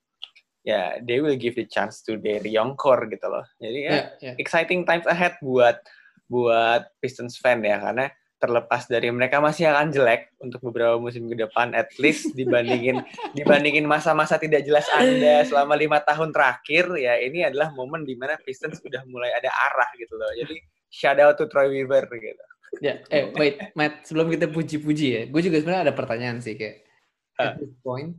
[0.61, 4.03] ya they will give the chance to their young core gitu loh jadi ya Ya,
[4.21, 4.33] ya.
[4.37, 5.81] exciting times ahead buat
[6.25, 11.37] buat Pistons fan ya karena terlepas dari mereka masih akan jelek untuk beberapa musim ke
[11.37, 13.01] depan at least dibandingin
[13.33, 18.37] dibandingin masa-masa tidak jelas Anda selama lima tahun terakhir ya ini adalah momen di mana
[18.37, 20.57] Pistons sudah mulai ada arah gitu loh jadi
[20.89, 22.45] shout out to Troy Weaver gitu
[22.79, 26.87] Ya, eh wait, Matt, sebelum kita puji-puji ya, gue juga sebenarnya ada pertanyaan sih kayak
[27.35, 27.51] Ah.
[27.51, 28.15] at this point,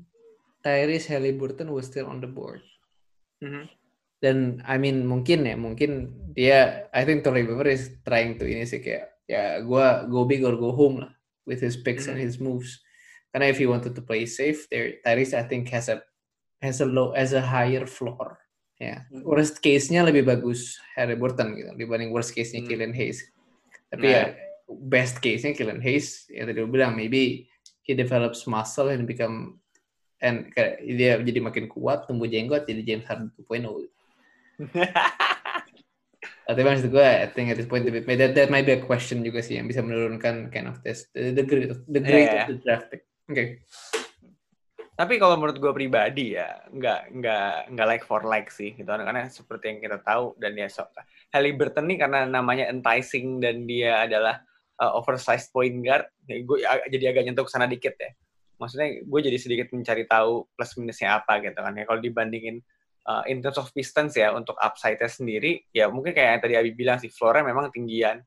[0.62, 2.62] Tyrese Halliburton was still on the board.
[3.42, 3.66] Mhm.
[4.22, 8.62] Dan I mean mungkin ya, mungkin dia, I think Troy Weaver is trying to ini
[8.62, 12.38] sih kayak ya gue go big or go home lah with his picks and his
[12.38, 12.78] moves.
[13.34, 15.98] Karena if he wanted to play safe, there Tyrese I think has a
[16.62, 18.38] has a low has a higher floor.
[18.78, 19.22] Ya, Hmm.
[19.26, 22.70] worst case-nya lebih bagus Halliburton gitu dibanding worst case-nya Hmm.
[22.70, 23.22] Killian Hayes.
[23.90, 24.14] Tapi Nah.
[24.14, 24.22] ya
[24.86, 27.46] best case-nya Killian Hayes ya tadi gue bilang maybe
[27.82, 29.61] he develops muscle and become
[30.22, 33.66] and kayak dia jadi makin kuat tumbuh jenggot jadi James Harden 2.0
[36.48, 39.42] tapi maksud gue I think at this point that, that might be a question juga
[39.42, 42.50] sih yang bisa menurunkan kind of this the, the grade of, the grade Iya, of
[42.54, 42.86] the draft.
[42.90, 43.44] Pick oke
[44.92, 48.86] tapi kalau menurut gue pribadi ya nggak nggak nggak like for like sih gitu.
[48.86, 50.84] Karena seperti yang kita tahu dan ya so,
[51.32, 54.44] Halliburton nih karena namanya enticing dan dia adalah
[54.82, 56.58] uh, oversized point guard ya gue
[56.90, 58.10] jadi agak nyentuh ke sana dikit ya
[58.62, 61.82] maksudnya gue jadi sedikit mencari tahu plus minusnya apa gitu kan ya.
[61.82, 62.62] Kalau dibandingin
[63.10, 66.70] uh, in terms of Pistons ya untuk upside-nya sendiri ya mungkin kayak yang tadi Abi
[66.78, 68.22] bilang sih floor-nya memang tinggian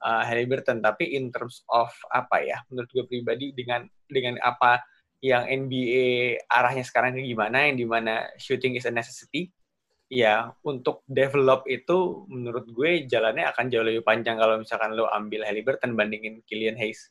[0.00, 0.80] uh, Halliburton.
[0.80, 4.80] Tapi in terms of apa ya menurut gue pribadi dengan dengan apa
[5.24, 9.48] yang NBA arahnya sekarang kayak gimana yang di mana shooting is a necessity
[10.12, 15.48] ya untuk develop itu menurut gue jalannya akan jauh lebih panjang kalau misalkan lo ambil
[15.48, 17.08] Halliburton bandingin Killian Hayes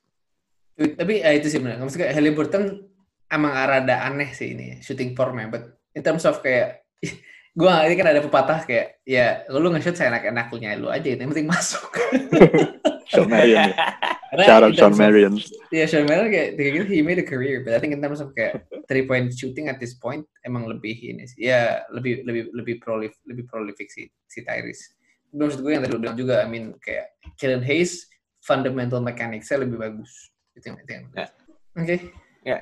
[0.74, 2.82] tapi ya itu sih benar maksudnya Halliburton
[3.30, 6.82] emang rada aneh sih ini shooting formnya but in terms of kayak
[7.54, 11.46] gue ini kan ada pepatah kayak ya lu nge-shoot saya enak-enaknya lu aja yang penting
[11.46, 11.86] masuk
[13.14, 13.70] Sean Marion.
[13.70, 14.46] ya.
[14.46, 15.34] Shout out Sean Marion.
[15.70, 18.34] Iya, Sean Marion kayak gitu he made a career, but I think in terms of
[18.34, 21.46] kayak three point shooting at this point emang lebih ini sih.
[21.52, 24.98] Ya lebih lebih lebih prolif lebih prolific si si Tyrese.
[25.34, 28.06] Maksud gue yang tadi bilang juga, I mean kayak Killian Hayes
[28.46, 30.33] fundamental mechanics-nya lebih bagus.
[30.54, 31.06] Itu yang itu yang.
[31.14, 31.26] Ya.
[31.74, 31.96] Oke,
[32.46, 32.58] ya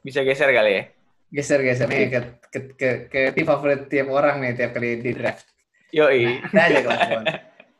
[0.00, 0.84] bisa geser kali ya
[1.30, 5.14] geser geser nih ke, ke, ke, ke tim favorit tiap orang nih tiap kali di
[5.14, 5.46] draft.
[5.94, 7.24] yoi Ada aja kelakuan.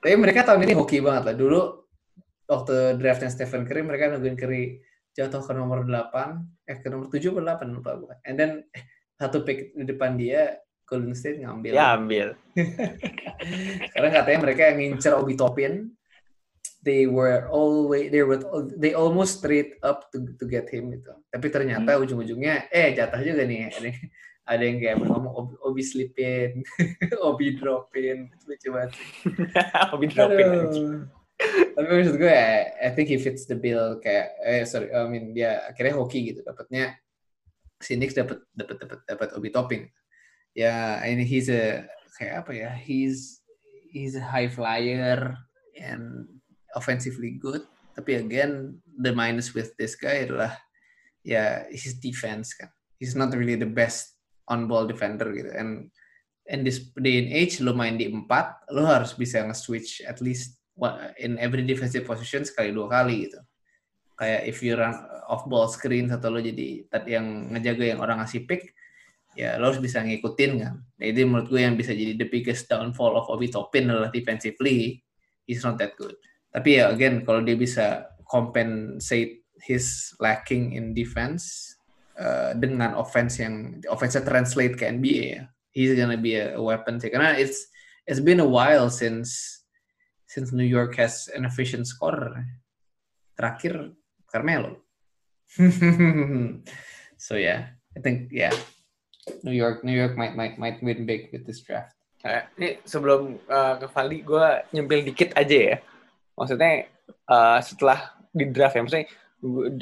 [0.01, 1.37] Tapi mereka tahun ini hoki banget lah.
[1.37, 1.61] Dulu
[2.46, 4.81] waktu draftnya Stephen Curry, mereka nungguin Curry
[5.12, 8.14] jatuh ke nomor 8, eh ke nomor 7 atau 8 lupa gue.
[8.25, 8.51] And then
[9.18, 11.77] satu pick di depan dia Golden State ngambil.
[11.77, 12.35] ya ambil
[13.94, 15.90] Karena katanya mereka yang ngincer Obi Toppin.
[16.81, 18.40] They were always they were
[18.81, 21.12] they almost trade up to to get him gitu.
[21.29, 22.03] Tapi ternyata Hmm.
[22.03, 23.69] ujung-ujungnya eh jatah juga nih.
[23.69, 23.90] Ada,
[24.51, 26.51] ada yang kayak ngomong Obi, Obi slipin,
[27.29, 28.90] Obi dropin, lucu banget.
[29.93, 30.49] Hobi dropin.
[31.73, 35.33] Tapi maksud gue, I, I think he fits the bill kayak, eh sorry, I mean
[35.33, 37.01] dia akhirnya hoki gitu, dapatnya
[37.81, 39.88] si Knicks dapat dapat dapat dapat Obi topping.
[40.53, 41.88] Ya, ini he's a
[42.21, 42.71] kayak apa ya?
[42.77, 43.40] He's
[43.88, 45.33] he's a high flyer
[45.79, 46.29] and
[46.76, 47.62] offensively good.
[47.94, 50.54] Tapi again, the minus with this guy adalah
[51.26, 52.70] ya his defense kan.
[53.00, 54.16] He's not really the best
[54.48, 55.50] on ball defender gitu.
[55.56, 55.88] And
[56.50, 60.59] in this day and age, lo main di empat, lo harus bisa nge-switch at least
[61.20, 63.40] in every defensive position sekali dua kali gitu.
[64.20, 64.92] Kayak if you run
[65.28, 68.76] off ball screen atau lo jadi yang ngejaga yang orang ngasih pick,
[69.33, 70.74] ya lo harus bisa ngikutin kan.
[70.76, 75.00] Nah, itu menurut gue yang bisa jadi the biggest downfall of Obi Toppin adalah defensively,
[75.48, 76.16] he's not that good.
[76.51, 81.75] Tapi ya again, kalau dia bisa compensate his lacking in defense
[82.19, 87.11] uh, dengan offense yang offense translate ke NBA ya, he's gonna be a, weapon sih.
[87.11, 87.71] Karena it's
[88.07, 89.63] it's been a while since
[90.27, 92.47] since New York has an efficient scorer.
[93.39, 93.95] Terakhir
[94.27, 94.83] Carmelo.
[97.25, 98.55] so yeah, I think yeah,
[99.43, 101.95] New York New York might might might win big with this draft.
[102.21, 105.77] Nah, ini sebelum uh, ke Valdi, gue nyempil dikit aja ya.
[106.38, 106.88] Maksudnya
[107.27, 109.07] uh, setelah di draft ya, maksudnya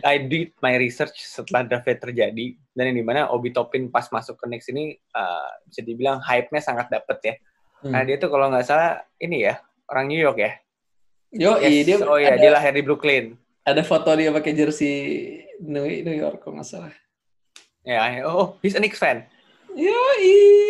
[0.07, 4.39] I did my research setelah draftnya terjadi dan yang di mana Obi Toppin pas masuk
[4.39, 7.35] ke Knicks ini uh, bisa dibilang hype-nya sangat dapet ya.
[7.83, 7.91] Hmm.
[7.91, 9.59] Nah dia tuh kalau nggak salah ini ya
[9.91, 10.53] orang New York ya.
[11.35, 11.85] Yo, Yes.
[11.85, 13.37] dia oh iya ada, dia lahir di Brooklyn.
[13.69, 14.95] ada foto dia pakai jersey
[15.61, 16.95] New, York kalau nggak salah.
[17.85, 19.29] Ya, oh he's a Knicks fan.
[19.79, 19.95] Yo,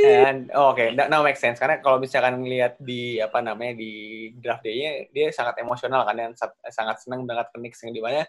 [0.05, 1.57] And oh, oke, that now makes sense.
[1.57, 3.93] Karena kalau misalkan ngelihat di apa namanya di
[4.37, 6.33] draft day-nya dia sangat emosional kan dan
[6.69, 7.81] sangat senang berangkat ke Knicks.
[7.89, 8.23] Yang di mana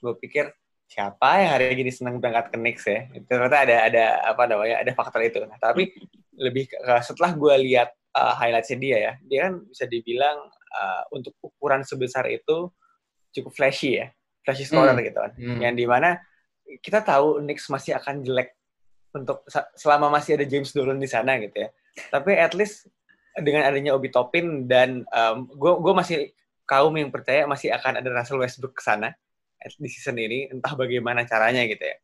[0.00, 0.48] gue pikir
[0.88, 3.00] siapa yang hari ini senang berangkat ke Knicks ya?
[3.28, 5.44] Ternyata ada ada apa namanya ada faktor itu.
[5.44, 5.92] Nah, tapi
[6.40, 6.64] lebih
[7.04, 12.24] setelah gue lihat uh, highlightsnya dia ya dia kan bisa dibilang uh, untuk ukuran sebesar
[12.32, 12.72] itu
[13.36, 14.08] cukup flashy ya.
[14.48, 15.04] Flashy scorer Hmm.
[15.04, 15.32] gitu kan.
[15.36, 15.60] Hmm.
[15.60, 16.16] yang di mana
[16.80, 18.56] kita tahu Knicks masih akan jelek
[19.12, 19.44] untuk
[19.76, 21.68] selama masih ada James Dolan di sana gitu ya.
[22.08, 22.88] Tapi at least
[23.36, 25.04] dengan adanya Obi Toppin dan
[25.52, 26.18] gue gue masih
[26.64, 29.12] kaum yang percaya masih akan ada Russell Westbrook ke sana
[29.62, 31.96] di season ini entah bagaimana caranya gitu ya.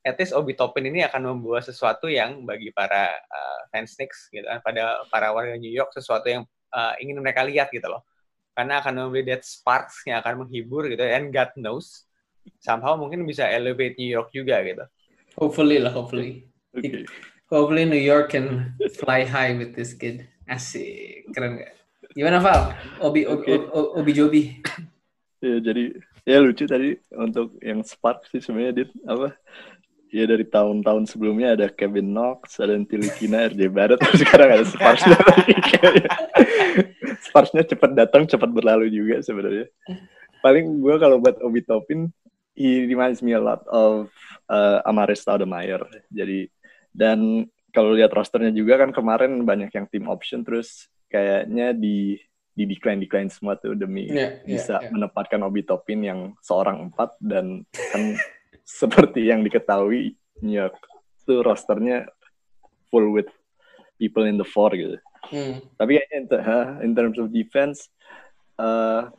[0.00, 4.48] At least Obi Toppin ini akan membawa sesuatu yang bagi para uh, fans Knicks gitu
[4.48, 8.00] kan, pada para warga New York sesuatu yang uh, ingin mereka lihat gitu loh.
[8.56, 12.08] Karena akan memberi that sparks yang akan menghibur gitu and God knows
[12.60, 14.84] somehow mungkin bisa elevate New York juga gitu.
[15.36, 16.49] Hopefully lah, hopefully.
[16.76, 17.06] Oke.
[17.50, 20.26] Hopefully New York can fly high with this kid.
[20.46, 21.74] Asik, keren gak?
[22.14, 22.74] Gimana Val?
[23.02, 23.46] Obi Obi.
[23.54, 24.42] Obi, Obi Jobi.
[25.40, 25.94] Ya jadi
[26.26, 29.34] ya lucu tadi untuk yang Spark sih sebenarnya dia apa
[30.10, 35.54] ya dari tahun-tahun sebelumnya ada Kevin Knox, ada Tilikina, RJ Barrett, sekarang ada Sparks lagi.
[37.30, 39.70] Sparksnya cepat datang, cepat berlalu juga sebenarnya.
[40.42, 42.10] Paling gue kalau buat Obi Toppin,
[42.58, 44.10] he reminds me a lot of
[44.50, 45.86] uh, Amaris Stoudemire.
[46.10, 46.50] Jadi
[46.90, 52.18] dan kalau lihat rosternya juga kan kemarin banyak yang team option terus kayaknya di
[52.50, 54.90] di decline decline semua tuh demi Iya, iya, bisa iya.
[54.90, 58.18] menempatkan Obi Toppin yang seorang empat dan kan
[58.66, 60.76] seperti yang diketahui New York
[61.24, 62.10] tuh rosternya
[62.90, 63.30] full with
[64.02, 64.98] people in the four gitu.
[65.30, 65.62] Hmm.
[65.78, 67.86] Tapi kayaknya in, huh, in terms of defense,
[68.58, 69.12] uh,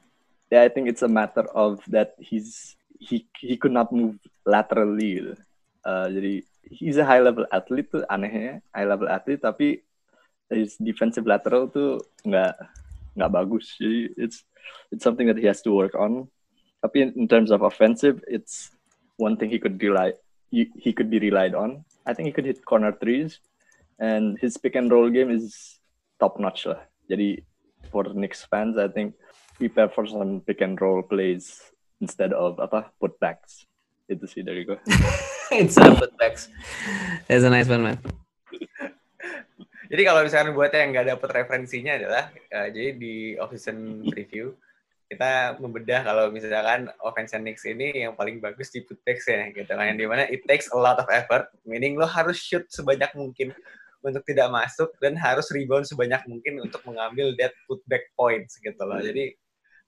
[0.52, 5.24] yeah, I think it's a matter of that he's he he could not move laterally
[5.24, 5.34] gitu.
[5.82, 9.82] Uh, jadi he's a high level athlete tuh anehnya high level athlete tapi
[10.52, 12.54] his defensive lateral tuh nggak
[13.16, 13.76] nggak bagus.
[13.80, 14.44] Jadi it's
[14.92, 16.28] it's something that he has to work on.
[16.84, 18.74] Tapi in, in terms of offensive, it's
[19.16, 20.12] one thing he could rely
[20.52, 21.86] he, he could be relied on.
[22.06, 23.40] I think he could hit corner threes,
[24.00, 25.80] and his pick and roll game is
[26.20, 26.84] top notch lah.
[27.08, 27.44] Jadi
[27.90, 29.16] for Knicks fans, I think
[29.58, 31.72] prepare for some pick and roll plays
[32.02, 33.66] instead of apa putbacks.
[34.12, 34.76] Itu sih dari gue.
[35.56, 36.52] It's a putbacks.
[37.32, 37.98] That's a nice one, man.
[39.92, 44.56] Jadi kalau misalkan buat yang nggak dapet referensinya adalah, eh, jadi di off-season preview,
[45.12, 49.92] kita membedah kalau misalkan offense Knicks ini yang paling bagus di putbacks ya, gitu kan.
[49.92, 53.52] Yang di mana it takes a lot of effort, meaning lo harus shoot sebanyak mungkin
[54.00, 59.04] untuk tidak masuk dan harus rebound sebanyak mungkin untuk mengambil that putback points gitu loh.
[59.04, 59.36] Jadi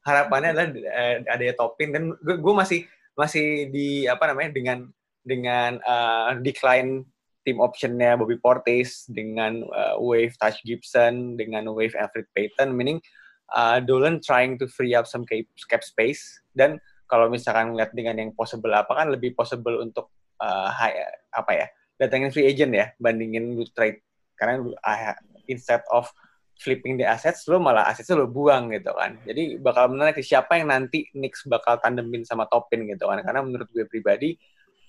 [0.03, 2.83] harapannya adalah eh, ada topin dan gue, gue masih
[3.13, 4.78] masih di apa namanya dengan
[5.23, 7.06] dengan eh, decline
[7.43, 13.04] tim optionnya Bobby Portis dengan uh, wave Touch Gibson dengan wave Alfred Payton meaning
[13.52, 16.23] uh, Dolan trying to free up some cap, space.
[16.56, 16.80] Dan
[17.12, 20.95] kalau misalkan ngeliat dengan yang possible apa kan lebih possible untuk uh, high,
[21.36, 21.67] apa ya
[21.99, 23.99] datangin free agent ya bandingin trade.
[24.39, 25.15] Karena uh,
[25.52, 26.10] instead of
[26.59, 29.17] flipping the assets lo malah asetnya lo buang gitu kan.
[29.25, 33.21] Jadi bakal menarik siapa yang nanti Knicks bakal tandemin sama Topin gitu kan.
[33.25, 34.37] Karena menurut gue pribadi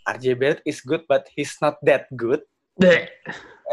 [0.05, 2.44] RJ Barrett is good but he's not that good.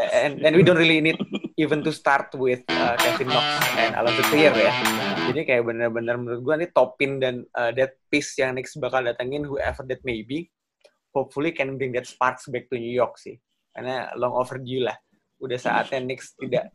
[0.00, 1.20] And and we don't really need
[1.60, 4.72] even to start with uh, Kevin Knox and Alonzo Trier ya.
[5.30, 9.44] Jadi kayak bener-bener menurut gue nih Topin dan uh, that piece yang Knicks bakal datengin
[9.44, 10.48] whoever that may be
[11.12, 13.36] hopefully can bring that sparks back to New York sih.
[13.70, 14.96] Karena long overdue lah.
[15.42, 16.72] Udah saatnya Knicks tidak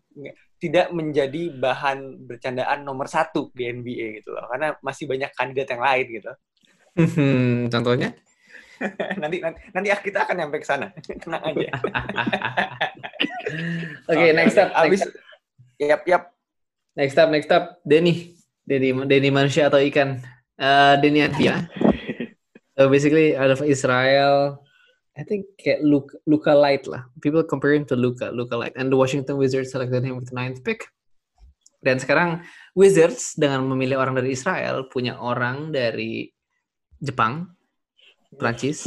[0.57, 5.83] tidak menjadi bahan bercandaan nomor satu di NBA gitu loh karena masih banyak kandidat yang
[5.83, 6.31] lain gitu
[6.97, 8.09] Hmm, contohnya?
[9.21, 10.89] nanti nanti nanti kita akan nyampe ke sana
[11.21, 11.69] tenang aja
[14.09, 14.69] Oke, next up.
[14.73, 15.13] abis next up.
[15.79, 16.23] yap yap
[16.97, 17.77] Next up, next up.
[17.85, 18.33] Denny.
[18.65, 20.17] Denny, Denny manusia atau ikan?
[20.57, 21.69] Uh, Denny Atia.
[22.73, 24.65] So basically out of Israel,
[25.17, 27.09] I think kayak Luka, Luka Light lah.
[27.25, 28.77] People compare him to Luka, Luka Light.
[28.77, 30.85] And the Washington Wizards selected him with the ninth pick.
[31.81, 32.45] Dan sekarang
[32.77, 36.29] Wizards dengan memilih orang dari Israel punya orang dari
[37.01, 37.49] Jepang,
[38.37, 38.85] Prancis,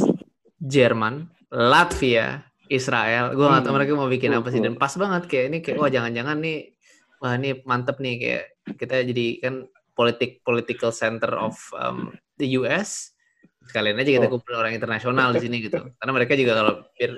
[0.59, 3.35] Jerman, Latvia, Israel.
[3.35, 3.77] Gue nggak tahu Hmm.
[3.83, 4.63] mereka mau bikin apa sih.
[4.63, 6.71] Dan pas banget kayak ini kayak wah jangan-jangan nih
[7.19, 8.45] wah ini mantep nih kayak
[8.79, 9.55] kita jadi kan
[9.91, 13.11] politik political center of um, the US
[13.71, 14.35] sekalian aja kita Oh.
[14.35, 17.11] kumpul orang internasional di sini gitu karena mereka juga kalau biar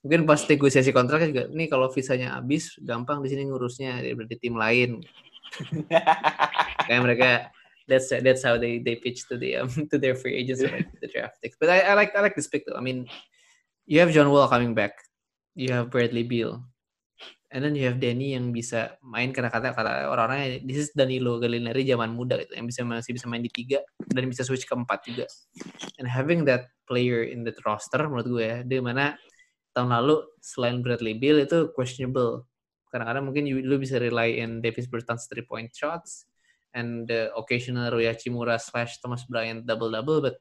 [0.00, 4.56] mungkin pas negosiasi kontrak juga nih kalau visanya habis gampang di sini ngurusnya dari tim
[4.56, 5.04] lain
[6.88, 7.28] kayak mereka
[7.90, 11.10] that's that's how they they pitch to the um, to their free agents like the
[11.10, 11.58] draft picks.
[11.58, 12.78] But I, I like I like this pick though.
[12.78, 13.10] I mean,
[13.90, 14.94] you have John Wall coming back,
[15.58, 16.62] you have Bradley Beal,
[17.50, 21.42] and then you have Danny yang bisa main karena kata kata orang-orangnya this is Danilo
[21.42, 24.74] Gallinari zaman muda gitu yang bisa masih bisa main di tiga dan bisa switch ke
[24.74, 25.26] empat juga.
[25.98, 29.18] And having that player in the roster menurut gue ya, di mana
[29.74, 32.46] tahun lalu selain Bradley Beal itu questionable.
[32.90, 36.26] Kadang-kadang mungkin you, lu bisa rely in Davis Bertans three point shots
[36.74, 40.22] and the occasional Rui Hachimura slash Thomas Bryant double double.
[40.22, 40.38] But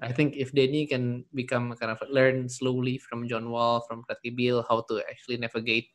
[0.00, 4.32] I think if Denny can become kind of learn slowly from John Wall, from Bradley
[4.32, 5.88] Beal, how to actually navigate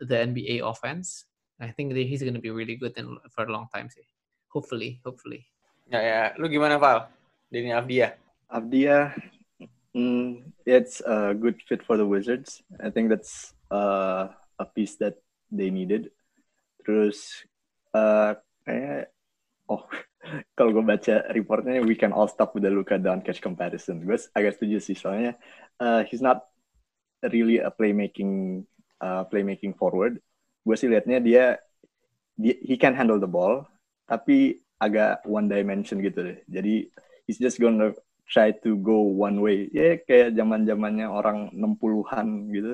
[0.00, 1.24] the NBA offense,
[1.60, 3.88] I think that he's going to be really good in, for a long time.
[3.92, 4.04] Sih.
[4.48, 5.46] Hopefully, hopefully.
[5.90, 7.10] ya ya lu gimana Val
[7.50, 8.14] Denny Avdia
[8.50, 9.14] Abdia,
[9.94, 12.62] mm, it's a good fit for the Wizards.
[12.82, 14.26] I think that's uh,
[14.58, 15.22] a piece that
[15.54, 16.10] they needed.
[16.82, 17.46] Terus,
[17.94, 18.34] uh,
[18.66, 19.14] kayak,
[19.70, 19.86] oh,
[20.58, 24.02] kalau gue baca reportnya, we can all stop with the Luka Doncic comparison.
[24.02, 25.38] Gue agak setuju sih, soalnya
[25.78, 26.50] uh, he's not
[27.30, 28.66] really a playmaking
[29.00, 30.20] uh, playmaking forward.
[30.62, 31.44] Gue sih liatnya dia,
[32.36, 33.64] dia he can handle the ball,
[34.04, 36.38] tapi agak one dimension gitu deh.
[36.48, 36.88] Jadi
[37.28, 37.92] he's just gonna
[38.30, 39.68] try to go one way.
[39.74, 42.72] Ya kayak zaman zamannya orang 60-an gitu.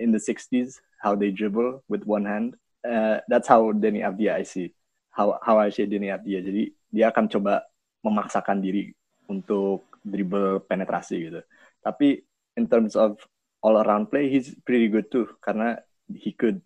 [0.00, 2.58] In the 60s, how they dribble with one hand.
[2.82, 4.74] Uh, that's how Denny Avdia I see.
[5.14, 6.42] How how I see Denny Avdia.
[6.42, 7.62] Jadi dia akan coba
[8.02, 8.90] memaksakan diri
[9.30, 11.40] untuk dribble penetrasi gitu.
[11.82, 12.22] Tapi
[12.58, 13.18] in terms of
[13.62, 15.78] all around play, he's pretty good too karena
[16.10, 16.60] he could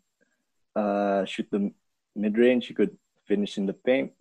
[0.75, 1.71] uh, shoot the
[2.17, 2.97] mid range, he could
[3.29, 4.13] finish in the paint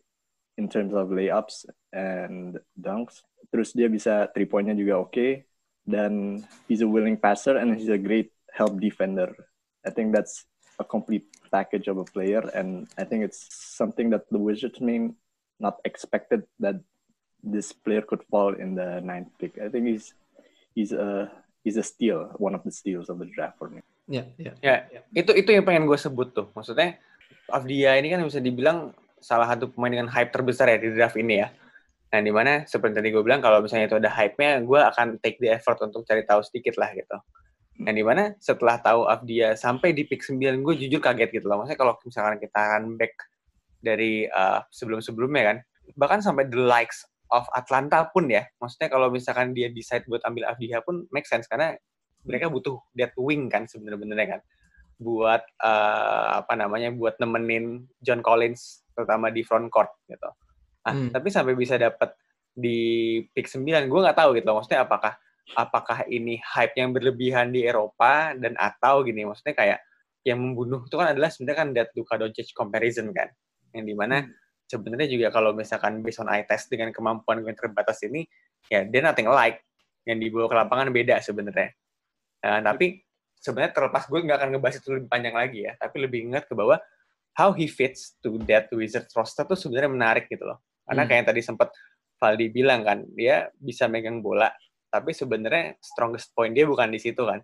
[0.57, 3.23] in terms of layups and dunks.
[3.51, 5.31] Terus dia bisa three pointnya juga oke okay.
[5.87, 9.31] dan he's a willing passer and he's a great help defender.
[9.85, 10.43] I think that's
[10.79, 15.13] a complete package of a player and I think it's something that the Wizards may
[15.59, 16.83] not expected that
[17.45, 19.55] this player could fall in the ninth pick.
[19.61, 20.17] I think he's
[20.73, 21.31] he's a
[21.65, 23.81] he's a steal, one of the steals of the draft for me.
[24.05, 24.53] Ya, ya.
[24.61, 24.85] Ya,
[25.17, 26.53] itu itu yang pengen gue sebut tuh.
[26.53, 27.01] Maksudnya
[27.49, 31.41] Avdia ini kan bisa dibilang salah satu pemain dengan hype terbesar ya di draft ini
[31.41, 31.49] ya.
[32.13, 35.41] Nah, di mana seperti tadi gue bilang kalau misalnya itu ada hype-nya, gue akan take
[35.41, 37.17] the effort untuk cari tahu sedikit lah gitu.
[37.81, 41.65] Nah, di mana setelah tahu Avdia sampai di pick 9, gue jujur kaget gitu loh.
[41.65, 43.13] Maksudnya kalau misalkan kita akan back
[43.83, 45.57] dari uh, sebelum-sebelumnya kan,
[45.97, 47.03] bahkan sampai the likes
[47.35, 48.47] of Atlanta pun ya.
[48.57, 51.75] Maksudnya kalau misalkan dia decide buat ambil Avdia pun make sense karena
[52.23, 54.41] mereka butuh that wing kan sebenarnya kan
[54.95, 60.31] buat uh, apa namanya buat nemenin John Collins terutama di front court gitu.
[60.87, 61.09] Ah, Hmm.
[61.11, 62.15] tapi sampai bisa dapat
[62.55, 64.63] di pick 9 gue nggak tahu gitu loh.
[64.63, 65.17] maksudnya apakah
[65.59, 69.79] apakah ini hype yang berlebihan di Eropa dan atau gini maksudnya kayak
[70.23, 73.27] yang membunuh itu kan adalah sebenarnya kan that Luka Doncic comparison kan
[73.75, 74.23] yang di mana
[74.65, 78.25] sebenarnya juga kalau misalkan based on eye test dengan kemampuan yang terbatas ini
[78.69, 79.61] ya dia nothing like
[80.05, 81.73] yang dibawa ke lapangan beda sebenarnya
[82.45, 83.01] Nah, tapi
[83.41, 86.53] sebenarnya terlepas gue nggak akan ngebahas itu lebih panjang lagi ya, tapi lebih ingat ke
[86.53, 86.77] bahwa
[87.33, 90.61] how he fits to that Wizards roster tuh sebenarnya menarik gitu loh.
[90.85, 91.09] Karena Hmm.
[91.09, 91.69] kayak yang tadi sempat
[92.21, 94.53] Valdi bilang kan, dia bisa megang bola,
[94.93, 97.41] tapi sebenarnya strongest point dia bukan di situ kan.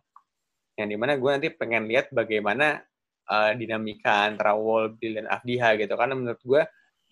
[0.78, 2.80] Yang di mana gue nanti pengen lihat bagaimana
[3.28, 5.92] uh, dinamika antara Wall, Bill, dan Avdiha gitu.
[5.98, 6.62] Karena menurut gue,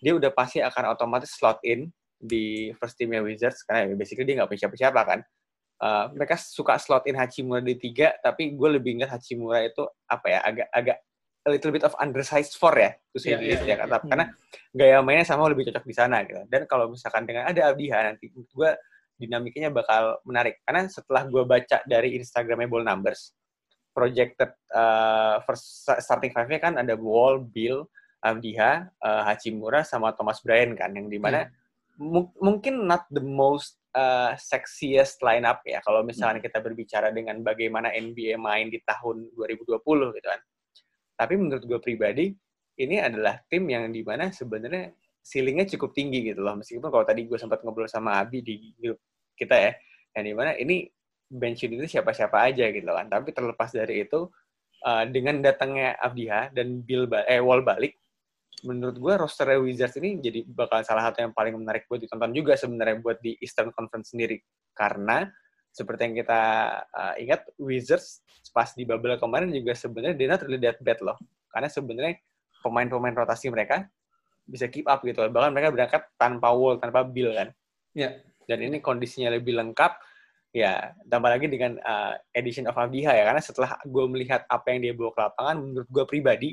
[0.00, 4.40] dia udah pasti akan otomatis slot in di first teamnya Wizards, karena ya basically dia
[4.40, 5.20] nggak punya siapa-siapa kan.
[5.80, 10.26] Uh, mereka suka slot in Hachimura di tiga, tapi gue lebih ingat Hachimura itu apa
[10.28, 10.98] ya, agak agak
[11.48, 13.88] a little bit of undersized for ya, least, iya, ya kan.
[13.88, 13.98] iya.
[14.04, 14.26] Karena
[14.76, 16.44] gaya mainnya sama lebih cocok di sana gitu.
[16.52, 18.70] Dan kalau misalkan dengan ada Abdiha nanti gue
[19.16, 20.60] dinamikanya bakal menarik.
[20.68, 23.32] Karena setelah gue baca dari Instagramnya Ball Numbers,
[23.96, 27.88] projected uh, first starting five-nya kan ada Wall, Bill,
[28.20, 31.48] Abdiha, uh, Hachimura, sama Thomas Bryan kan, yang di mana
[32.00, 37.92] mu- mungkin not the most uh, sexiest lineup ya kalau misalnya kita berbicara dengan bagaimana
[37.92, 40.40] NBA main di tahun 2020 gitu kan.
[41.20, 42.32] Tapi menurut gue pribadi
[42.80, 46.56] ini adalah tim yang di mana sebenarnya ceilingnya cukup tinggi gitu loh.
[46.56, 48.96] Meskipun kalau tadi gue sempat ngobrol sama Abi di grup
[49.36, 49.72] kita ya,
[50.16, 50.88] yang di mana ini
[51.28, 53.06] bench unit itu siapa-siapa aja gitu kan.
[53.12, 54.32] Tapi terlepas dari itu,
[54.88, 57.99] uh, dengan datangnya Abdiha dan Bill ba- eh Wall balik,
[58.66, 62.56] menurut gue roster Wizards ini jadi bakal salah satu yang paling menarik buat ditonton juga
[62.56, 64.40] sebenarnya buat di Eastern Conference sendiri.
[64.76, 65.24] Karena
[65.70, 66.40] seperti yang kita
[66.90, 71.16] uh, ingat, Wizards pas di bubble kemarin juga sebenarnya dia not really that bad loh.
[71.50, 72.14] Karena sebenarnya
[72.60, 73.86] pemain-pemain rotasi mereka
[74.44, 75.22] bisa keep up gitu.
[75.22, 77.48] Bahkan mereka berangkat tanpa Wall, tanpa Bill kan.
[77.94, 78.18] Ya.
[78.50, 79.94] Dan ini kondisinya lebih lengkap.
[80.50, 83.22] Ya, tambah lagi dengan uh, edition of Abdiha ya.
[83.30, 86.50] Karena setelah gue melihat apa yang dia bawa ke lapangan, menurut gue pribadi,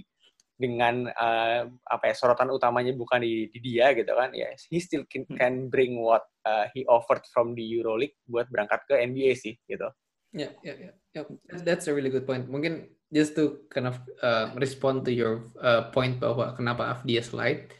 [0.57, 5.05] dengan uh, apa ya sorotan utamanya bukan di, di dia gitu kan ya he still
[5.05, 9.53] can, can bring what uh, he offered from the EuroLeague buat berangkat ke NBA sih
[9.69, 9.87] gitu
[10.35, 11.23] Ya, ya, ya, ya.
[11.63, 12.51] That's a really good point.
[12.51, 17.71] Mungkin just to kind of uh, respond to your uh, point bahwa kenapa Afdia slide.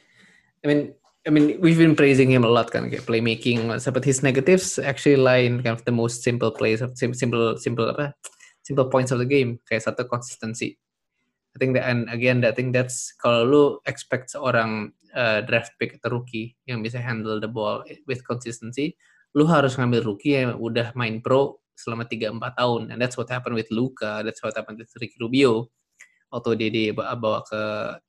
[0.63, 0.95] I mean,
[1.27, 5.19] I mean, we've been praising him a lot kan kayak playmaking, but his negatives actually
[5.19, 8.15] lie in kind of the most simple plays of sim- simple, simple apa,
[8.63, 9.59] simple points of the game.
[9.67, 10.79] Kayak satu consistency.
[11.57, 15.97] I think that and again, I think that's kalau lu expect seorang uh, draft pick
[15.97, 18.93] atau rookie yang bisa handle the ball with consistency,
[19.33, 22.81] lu harus ngambil rookie yang udah main pro selama 3-4 tahun.
[22.93, 25.73] And that's what happened with Luka, that's what happened with Ricky Rubio.
[26.29, 27.61] Waktu dia dibawa ke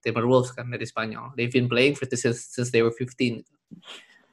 [0.04, 1.32] Timberwolves kan dari Spanyol.
[1.32, 3.40] They've been playing for this since, since they were 15.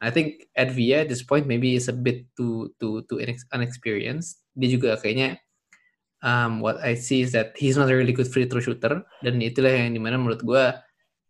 [0.03, 3.47] I think at Via at this point maybe is a bit too too too inex-
[3.55, 4.43] unexperienced.
[4.51, 5.39] Dia juga kayaknya
[6.22, 9.03] um, what I see is that he's not a really good free throw shooter.
[9.20, 10.63] Dan itulah yang di mana menurut gue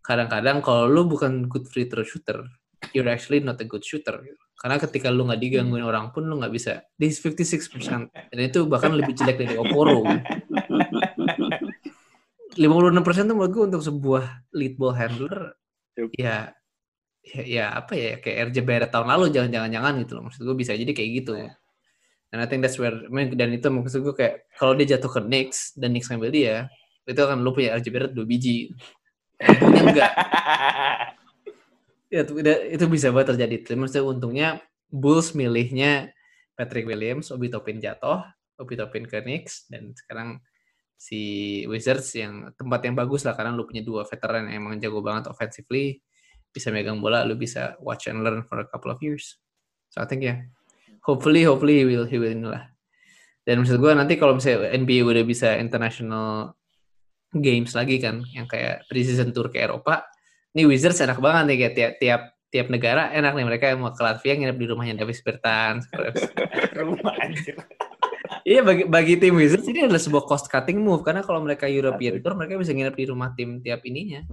[0.05, 2.45] kadang-kadang kalau lu bukan good free throw shooter
[2.93, 4.21] you're actually not a good shooter.
[4.59, 6.85] Karena ketika lu nggak digangguin orang pun lu nggak bisa.
[6.99, 10.03] This 56% dan itu bahkan lebih jelek dari Oporo.
[12.55, 12.63] 56%
[13.27, 15.59] tuh menurut gue untuk sebuah lead ball handler
[15.99, 16.07] Yup.
[16.15, 16.55] ya
[17.19, 20.23] ya, ya apa ya kayak RJ Barrett tahun lalu jangan-jangan gitu loh.
[20.31, 21.31] Maksud gue bisa jadi kayak gitu
[22.35, 25.07] dan I think that's where I mean, dan itu maksud gue kayak kalau dia jatuh
[25.07, 26.67] ke Knicks dan Knicks ngambil dia
[27.07, 28.75] itu akan lu punya RJ Barrett dua biji.
[29.39, 30.13] Untungnya enggak.
[32.11, 32.35] Ya itu,
[32.75, 33.55] itu bisa banget terjadi.
[33.79, 34.47] Maksudnya untungnya
[34.91, 36.11] Bulls milihnya
[36.59, 38.19] Patrick Williams Obi Topin jatuh
[38.59, 40.43] Obi Topin ke Knicks dan sekarang
[40.99, 44.99] si Wizards yang tempat yang bagus lah karena lu punya dua veteran yang emang jago
[44.99, 46.03] banget offensively
[46.51, 49.39] bisa megang bola lu bisa watch and learn for a couple of years.
[49.87, 50.39] So I think ya yeah,
[51.05, 52.65] hopefully hopefully he will he will inilah.
[53.45, 56.57] Dan maksud gue nanti kalau misalnya NBA udah bisa international
[57.29, 60.01] games lagi kan yang kayak preseason tour ke Eropa
[60.55, 63.43] ini Wizards enak banget nih kayak tiap tiap tiap negara enak nih.
[63.43, 65.83] Mereka yang mau ke Latvia nginep di rumahnya Davis Bertans.
[66.79, 67.59] Rumah anjir.
[68.47, 72.23] Iya bagi bagi tim Wizards ini adalah sebuah cost cutting move karena kalau mereka European
[72.23, 74.23] Tour mereka bisa nginep di rumah tim tiap ininya.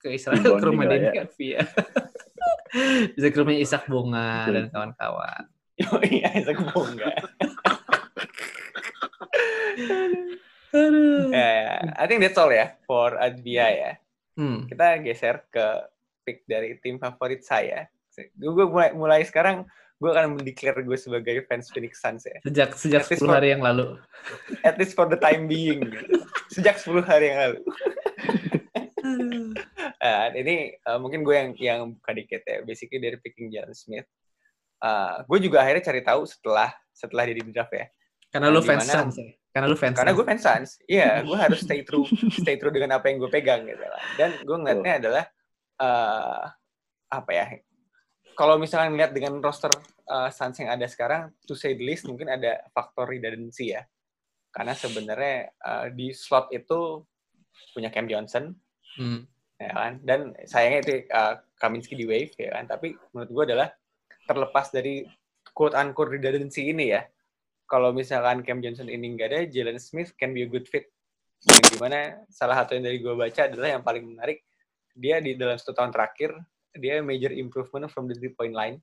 [0.00, 1.26] Ke Israel ke rumah Denny ya.
[1.28, 1.60] Avia.
[3.18, 5.42] bisa ke rumahnya Isak Bunga dan kawan-kawan.
[5.78, 7.10] Iya Isaac Bonga
[10.68, 11.32] Aduh.
[11.32, 11.74] ya ya.
[11.96, 13.92] I think that's all ya for Advia ya.
[14.38, 14.70] Hmm.
[14.70, 15.66] kita geser ke
[16.22, 17.90] pick dari tim favorit saya.
[18.38, 19.66] Gue mulai, mulai sekarang
[19.98, 22.38] gue akan mendeklar gue sebagai fans Phoenix Suns ya.
[22.46, 23.86] Sejak sejak At least 10 for- hari yang lalu.
[24.62, 25.82] at least for the time being.
[26.54, 27.58] Sejak 10 hari yang lalu.
[29.98, 32.62] Uh, ini uh, mungkin gue yang yang buka dikit ya.
[32.62, 34.06] Basically dari picking Jalen Smith
[34.78, 37.86] Uh, gue juga akhirnya cari tahu setelah setelah dia di draft ya
[38.30, 38.86] Karena lu fans?
[38.86, 39.34] Suns ya.
[39.50, 39.96] Karena lu fans.
[39.98, 42.06] karena gue fans Suns iya gue harus stay true
[42.38, 44.02] stay true dengan apa yang gue pegang gitu lah.
[44.14, 45.24] dan gue ngeliatnya adalah
[45.82, 46.42] uh,
[47.10, 47.46] apa ya
[48.38, 49.72] kalau misalnya ngeliat dengan roster
[50.06, 53.82] uh, Suns yang ada sekarang to say the least mungkin ada faktor redundancy ya
[54.54, 57.02] karena sebenarnya uh, di slot itu
[57.74, 58.54] punya Cam Johnson
[58.98, 59.22] Hmm.
[59.62, 59.92] ya kan?
[60.02, 62.66] Dan sayangnya itu uh, Kaminski di wave, ya kan?
[62.66, 63.68] Tapi menurut gue adalah
[64.28, 65.08] terlepas dari
[65.56, 67.02] quote unquote redundancy ini ya,
[67.64, 70.88] kalau misalkan Cam Johnson ini nggak ada, Jalen Smith can be a good fit.
[71.44, 74.44] Yang di mana salah satu yang dari gue baca adalah yang paling menarik,
[74.92, 76.36] dia di dalam satu tahun terakhir,
[76.76, 78.76] dia major improvement from the three point line.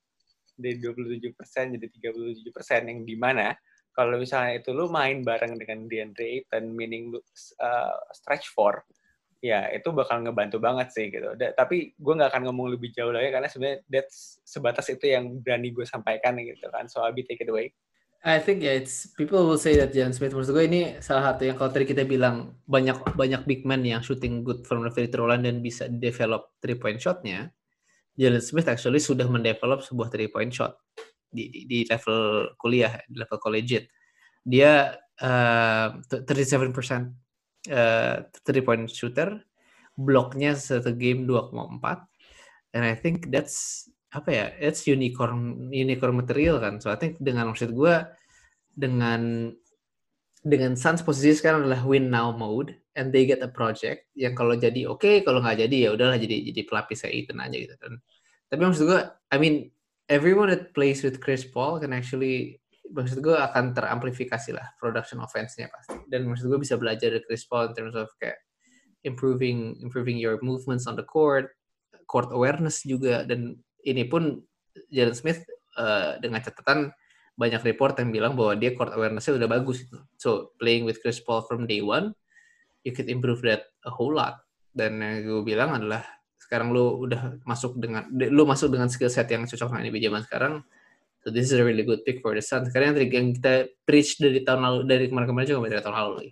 [0.56, 1.36] Dari 27%
[1.76, 3.52] jadi 37% yang di mana
[3.96, 8.84] kalau misalnya itu lu main bareng dengan DeAndre Ayton, meaning uh, stretch four,
[9.46, 11.38] ya itu bakal ngebantu banget sih gitu.
[11.38, 15.38] Da, tapi gue nggak akan ngomong lebih jauh lagi karena sebenarnya that's sebatas itu yang
[15.46, 16.90] berani gue sampaikan gitu kan.
[16.90, 17.70] So Abi take it away.
[18.26, 21.46] I think yeah, it's people will say that Jalen Smith menurut gue ini salah satu
[21.46, 25.06] yang kalau tadi kita bilang banyak banyak big man yang shooting good from the free
[25.06, 27.54] throw line dan bisa develop three point shotnya.
[28.18, 30.74] Jalen Smith actually sudah mendevelop sebuah three point shot
[31.30, 33.94] di, di, di level kuliah, di level collegiate.
[34.42, 34.90] Dia
[35.22, 37.25] uh, 37%
[37.72, 39.42] uh, three point shooter,
[39.96, 42.06] bloknya satu game 2,4.
[42.76, 47.52] And I think that's apa ya it's unicorn unicorn material kan so I think dengan
[47.52, 47.96] maksud gue
[48.72, 49.52] dengan
[50.40, 54.56] dengan Suns posisi sekarang adalah win now mode and they get a project yang kalau
[54.56, 57.76] jadi oke okay, kalau nggak jadi ya udahlah jadi jadi pelapis saya Ethan aja gitu
[57.76, 58.00] kan
[58.48, 59.02] tapi maksud gue
[59.36, 59.76] I mean
[60.08, 62.64] everyone that plays with Chris Paul can actually
[62.94, 67.48] maksud gue akan teramplifikasi lah production offense-nya pasti dan maksud gue bisa belajar dari Chris
[67.50, 68.38] Paul in terms of kayak
[69.06, 71.54] improving improving your movements on the court
[72.06, 74.42] court awareness juga dan ini pun
[74.94, 75.46] Jalen Smith
[75.78, 76.92] uh, dengan catatan
[77.36, 79.84] banyak report yang bilang bahwa dia court awareness-nya udah bagus.
[80.16, 82.16] So playing with Chris Paul from day one,
[82.88, 84.40] you could improve that a whole lot.
[84.72, 86.04] Dan yang gue bilang adalah
[86.40, 90.24] sekarang lu udah masuk dengan lu masuk dengan skill set yang cocok dengan NBA zaman
[90.24, 90.54] sekarang.
[91.26, 92.70] So this is a really good pick for the Suns.
[92.70, 96.32] Sekarang yang kita preach dari tahun lalu dari kemarin-kemarin juga dari tahun lalu lagi.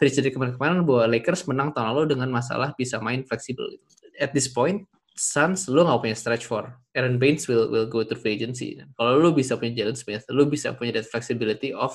[0.00, 3.68] Preach dari kemarin-kemarin bahwa Lakers menang tahun lalu dengan masalah bisa main fleksibel.
[4.16, 6.72] At this point, Suns lu nggak punya stretch for.
[6.96, 8.80] Aaron Baines will will go to free agency.
[8.96, 11.92] Kalau lu bisa punya Jalen Smith, lu bisa punya that flexibility of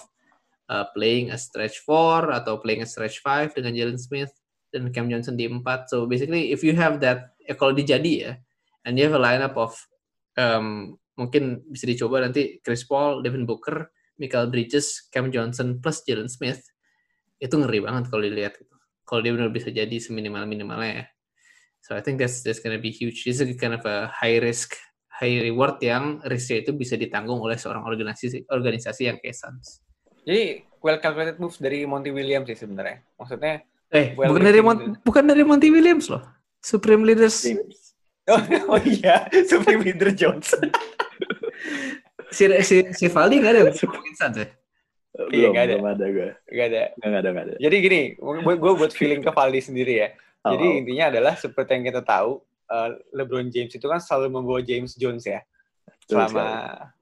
[0.70, 4.30] uh, playing a stretch four atau playing a stretch five dengan Jalen Smith
[4.70, 5.90] dan Cam Johnson di empat.
[5.90, 8.38] So basically if you have that, ya kalau dijadi ya,
[8.86, 9.74] and you have a lineup of
[10.38, 13.88] um, mungkin bisa dicoba nanti Chris Paul, Devin Booker,
[14.20, 16.64] Michael Bridges, Cam Johnson plus Jalen Smith
[17.40, 18.56] itu ngeri banget kalau dilihat.
[19.06, 21.06] Kalau dia benar bisa jadi seminimal minimalnya ya.
[21.86, 23.22] So I think that's that's gonna be huge.
[23.22, 24.74] This is kind of a high risk,
[25.22, 29.86] high reward yang risknya itu bisa ditanggung oleh seorang organisasi organisasi yang kayak Suns.
[30.26, 33.06] Jadi well calculated moves dari Monty Williams sih sebenarnya.
[33.22, 33.62] Maksudnya
[33.94, 36.26] eh well bukan dari Mon bukan dari Monty Williams loh.
[36.66, 37.46] Supreme Leaders.
[38.26, 38.42] Oh,
[38.74, 40.50] oh iya, Supreme Leader Jones.
[42.32, 44.48] Si si si Valdi nggak ada ngomongin Suns ya?
[45.32, 45.76] Iya, nggak ada.
[45.80, 46.30] Belum ada gue.
[46.52, 46.82] Gak ada.
[47.00, 47.56] Nggak ada, nggak ada.
[47.56, 50.10] Jadi gini, gue buat feeling ke Valdi sendiri ya.
[50.46, 50.80] Jadi Oh.
[50.84, 55.24] intinya adalah seperti yang kita tahu, uh, LeBron James itu kan selalu membawa James Jones
[55.24, 55.40] ya,
[56.06, 56.46] selama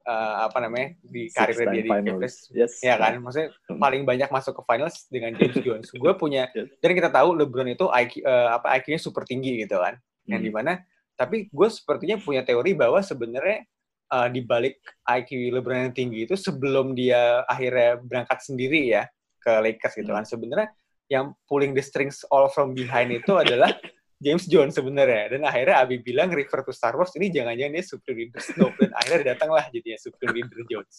[0.06, 2.22] uh, apa namanya di karir dia di finals.
[2.22, 2.72] Cavs, Yes.
[2.80, 3.20] ya kan?
[3.20, 3.82] Maksudnya Hmm.
[3.82, 5.88] paling banyak masuk ke finals dengan James Jones.
[5.92, 6.70] Gue punya, Yes.
[6.80, 10.48] dan kita tahu LeBron itu IQ, uh, apa IQ-nya super tinggi gitu kan, yang Hmm.
[10.48, 10.72] di mana.
[11.12, 13.66] Tapi gue sepertinya punya teori bahwa sebenarnya
[14.12, 19.08] uh, di balik IQ LeBron yang tinggi itu sebelum dia akhirnya berangkat sendiri ya
[19.40, 20.68] ke Lakers gitu kan, sebenarnya
[21.12, 23.68] yang pulling the strings all from behind itu adalah
[24.24, 28.18] James Jones sebenarnya dan akhirnya Abi bilang refer to Star Wars ini jangan-jangan dia Supreme
[28.24, 30.96] Leader Snoke dan akhirnya datanglah jadinya Supreme Leader Jones.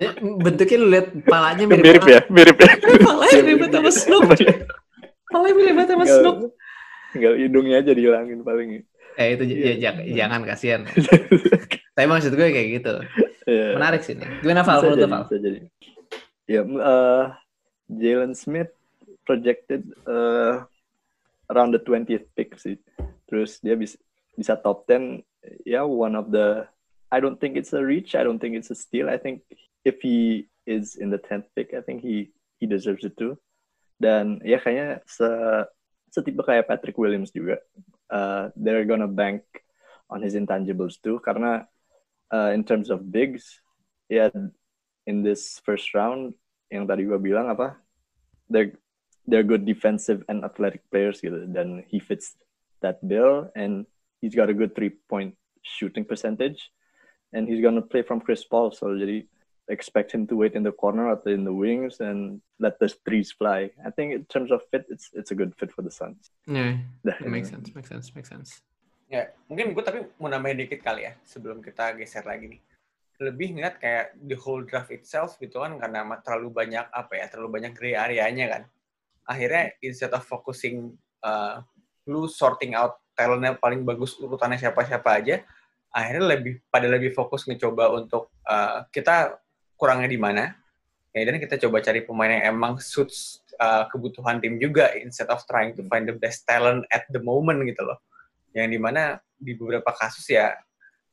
[0.00, 2.72] Ya, Bentuknya lu lihat palanya mirip, Mirip ya, mirip ya.
[3.06, 4.22] Palanya mirip sama Snoop.
[5.28, 6.36] Palanya mirip sama Snoop.
[7.12, 8.80] Tinggal hidungnya aja dihilangin paling.
[9.18, 9.74] Eh itu j- Iya.
[9.98, 10.82] ya, jangan, kasihan.
[11.98, 12.94] Tapi maksud gue kayak gitu.
[13.50, 13.74] Iya.
[13.74, 14.30] Menarik sih nih.
[14.40, 14.78] Gimana Val?
[14.78, 15.24] Menurut Val?
[15.26, 15.58] bisa jadi.
[16.46, 17.24] Ya, uh,
[17.90, 18.70] Jalen Smith
[19.26, 20.62] projected uh,
[21.50, 22.78] around the 20th pick sih.
[23.26, 23.98] Terus dia bisa
[24.38, 25.20] bisa top 10
[25.66, 26.62] ya one of the
[27.10, 29.10] I don't think it's a reach, I don't think it's a steal.
[29.10, 29.42] I think
[29.82, 33.34] if he is in the 10th pick, I think he he deserves it too.
[33.98, 35.26] Dan ya kayaknya se
[36.14, 37.58] setipe kayak Patrick Williams juga.
[38.10, 39.44] Uh, they're gonna bank
[40.10, 41.20] on his intangibles too.
[41.20, 41.68] Karena
[42.32, 43.60] uh, in terms of bigs
[44.08, 44.32] yeah,
[45.06, 46.34] in this first round
[46.68, 47.80] yang tadi gua bilang apa
[48.52, 48.76] they're
[49.28, 51.44] they're good defensive and athletic players gitu.
[51.48, 52.36] Dan he fits
[52.80, 53.84] that bill and
[54.20, 56.72] he's got a good three point shooting percentage.
[57.28, 59.28] And he's gonna play from Chris Paul so jadi
[59.68, 63.32] expect him to wait in the corner or in the wings and let the threes
[63.32, 66.32] fly I think in terms of fit it's it's a good fit for the Suns
[66.48, 68.64] Yeah, it makes sense, makes sense, makes sense.
[69.08, 72.60] Ya, mungkin gue tapi mau nambahin dikit kali ya sebelum kita geser lagi nih.
[73.24, 77.60] Lebih ngeliat kayak the whole draft itself gitu kan karena terlalu banyak apa ya, terlalu
[77.60, 78.62] banyak gray areanya kan.
[79.24, 80.92] Akhirnya instead of focusing
[81.24, 81.64] uh,
[82.04, 85.40] lu sorting out talentnya paling bagus urutannya siapa-siapa aja,
[85.88, 89.40] akhirnya lebih pada lebih fokus ngecoba untuk uh, kita
[89.78, 90.50] kurangnya di mana,
[91.14, 95.38] ya dan kita coba cari pemain yang emang suits uh, kebutuhan tim juga instead of
[95.46, 98.02] trying to find the best talent at the moment gitu loh.
[98.52, 100.58] Yang di mana di beberapa kasus ya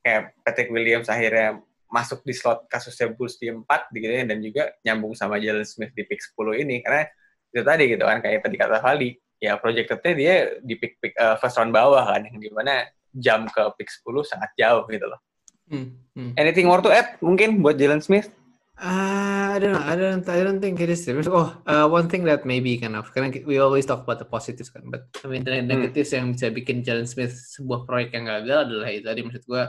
[0.02, 3.62] kayak Patrick Williams akhirnya masuk di slot kasusnya Bulls di 4
[3.94, 7.06] gitu ya dan juga nyambung sama Jalen Smith di pick 10 ini karena
[7.54, 11.38] itu tadi gitu kan kayak tadi kata Fali ya projectednya dia di pick pick uh,
[11.38, 15.20] first round bawah kan yang di mana jam ke pick 10 sangat jauh gitu loh.
[15.66, 16.32] Hmm, hmm.
[16.38, 18.30] Anything more to add mungkin buat Jalen Smith?
[18.76, 19.80] Uh, I don't know.
[19.80, 20.28] I don't.
[20.28, 21.08] I don't think it is.
[21.08, 24.68] Oh, uh, one thing that maybe kind of karena we always talk about the positives
[24.68, 25.64] kan, but I mean the hmm.
[25.64, 26.16] negatives hmm.
[26.20, 29.64] yang bisa bikin Jalen Smith sebuah proyek yang gagal adalah itu tadi maksud gue.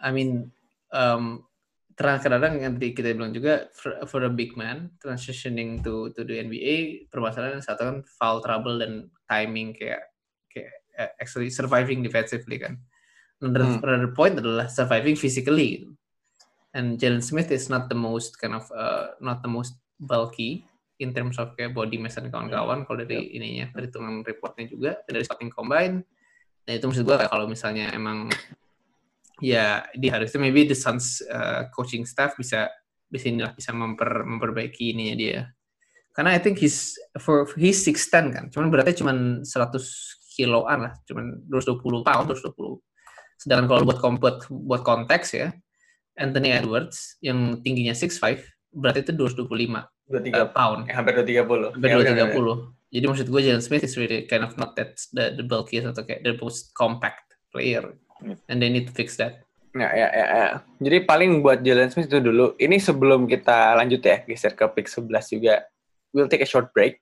[0.00, 0.48] I mean
[0.96, 1.44] um,
[1.92, 6.40] kadang-kadang yang tadi kita bilang juga for, for a big man transitioning to to the
[6.40, 10.08] NBA permasalahan satu kan foul trouble dan timing kayak
[10.48, 12.80] kayak uh, actually surviving defensively kan.
[13.44, 13.84] Another, hmm.
[13.84, 15.84] another point adalah surviving physically.
[15.84, 15.92] Gitu.
[16.76, 20.68] And Jalen Smith is not the most kind of uh, not the most bulky
[21.00, 22.84] in terms of kayak body mass dan kawan-kawan.
[22.84, 23.36] Kalau dari yeah.
[23.40, 24.90] ininya perhitungan reportnya juga.
[25.08, 26.04] Dari scouting combine.
[26.68, 28.28] Nah itu maksud gue kalau misalnya emang
[29.40, 32.68] ya di itu maybe the Suns uh, coaching staff bisa
[33.08, 35.40] bisa inilah bisa memper, memperbaiki ininya dia.
[36.12, 38.52] Karena I think he's for he's six ten kan.
[38.52, 40.92] Cuman berarti cuman 100 kiloan lah.
[41.08, 42.84] Cuman 220 pound 220
[43.36, 45.52] sedangkan kalau buat buat buat konteks ya
[46.16, 48.42] Anthony Edwards yang tingginya six five
[48.72, 52.56] berarti itu 225 23 uh, pound eh, hampir 230 hampir ya, 230 ya,
[52.96, 56.06] jadi maksud gue Jalen Smith is really kind of not that the, the bulkiest atau
[56.06, 57.96] kayak the most compact player
[58.48, 59.44] and they need to fix that.
[59.76, 60.48] Ya, ya, ya, ya.
[60.80, 62.56] Jadi paling buat Jalen Smith itu dulu.
[62.56, 65.68] Ini sebelum kita lanjut ya, geser ke pick 11 juga.
[66.16, 66.96] We'll take a short break.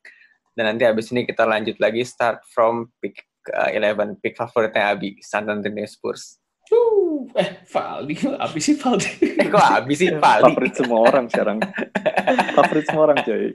[0.59, 3.23] Dan nanti habis ini kita lanjut lagi start from pick
[3.55, 6.43] uh, 11, pick favoritnya Abi, San Antonio Spurs.
[6.73, 9.37] Uh, eh, Valdi, Abi sih Valdi.
[9.37, 10.49] Eh, kok Abi sih Valdi?
[10.49, 11.59] Favorit semua orang sekarang.
[12.57, 13.53] Favorit semua orang, coy.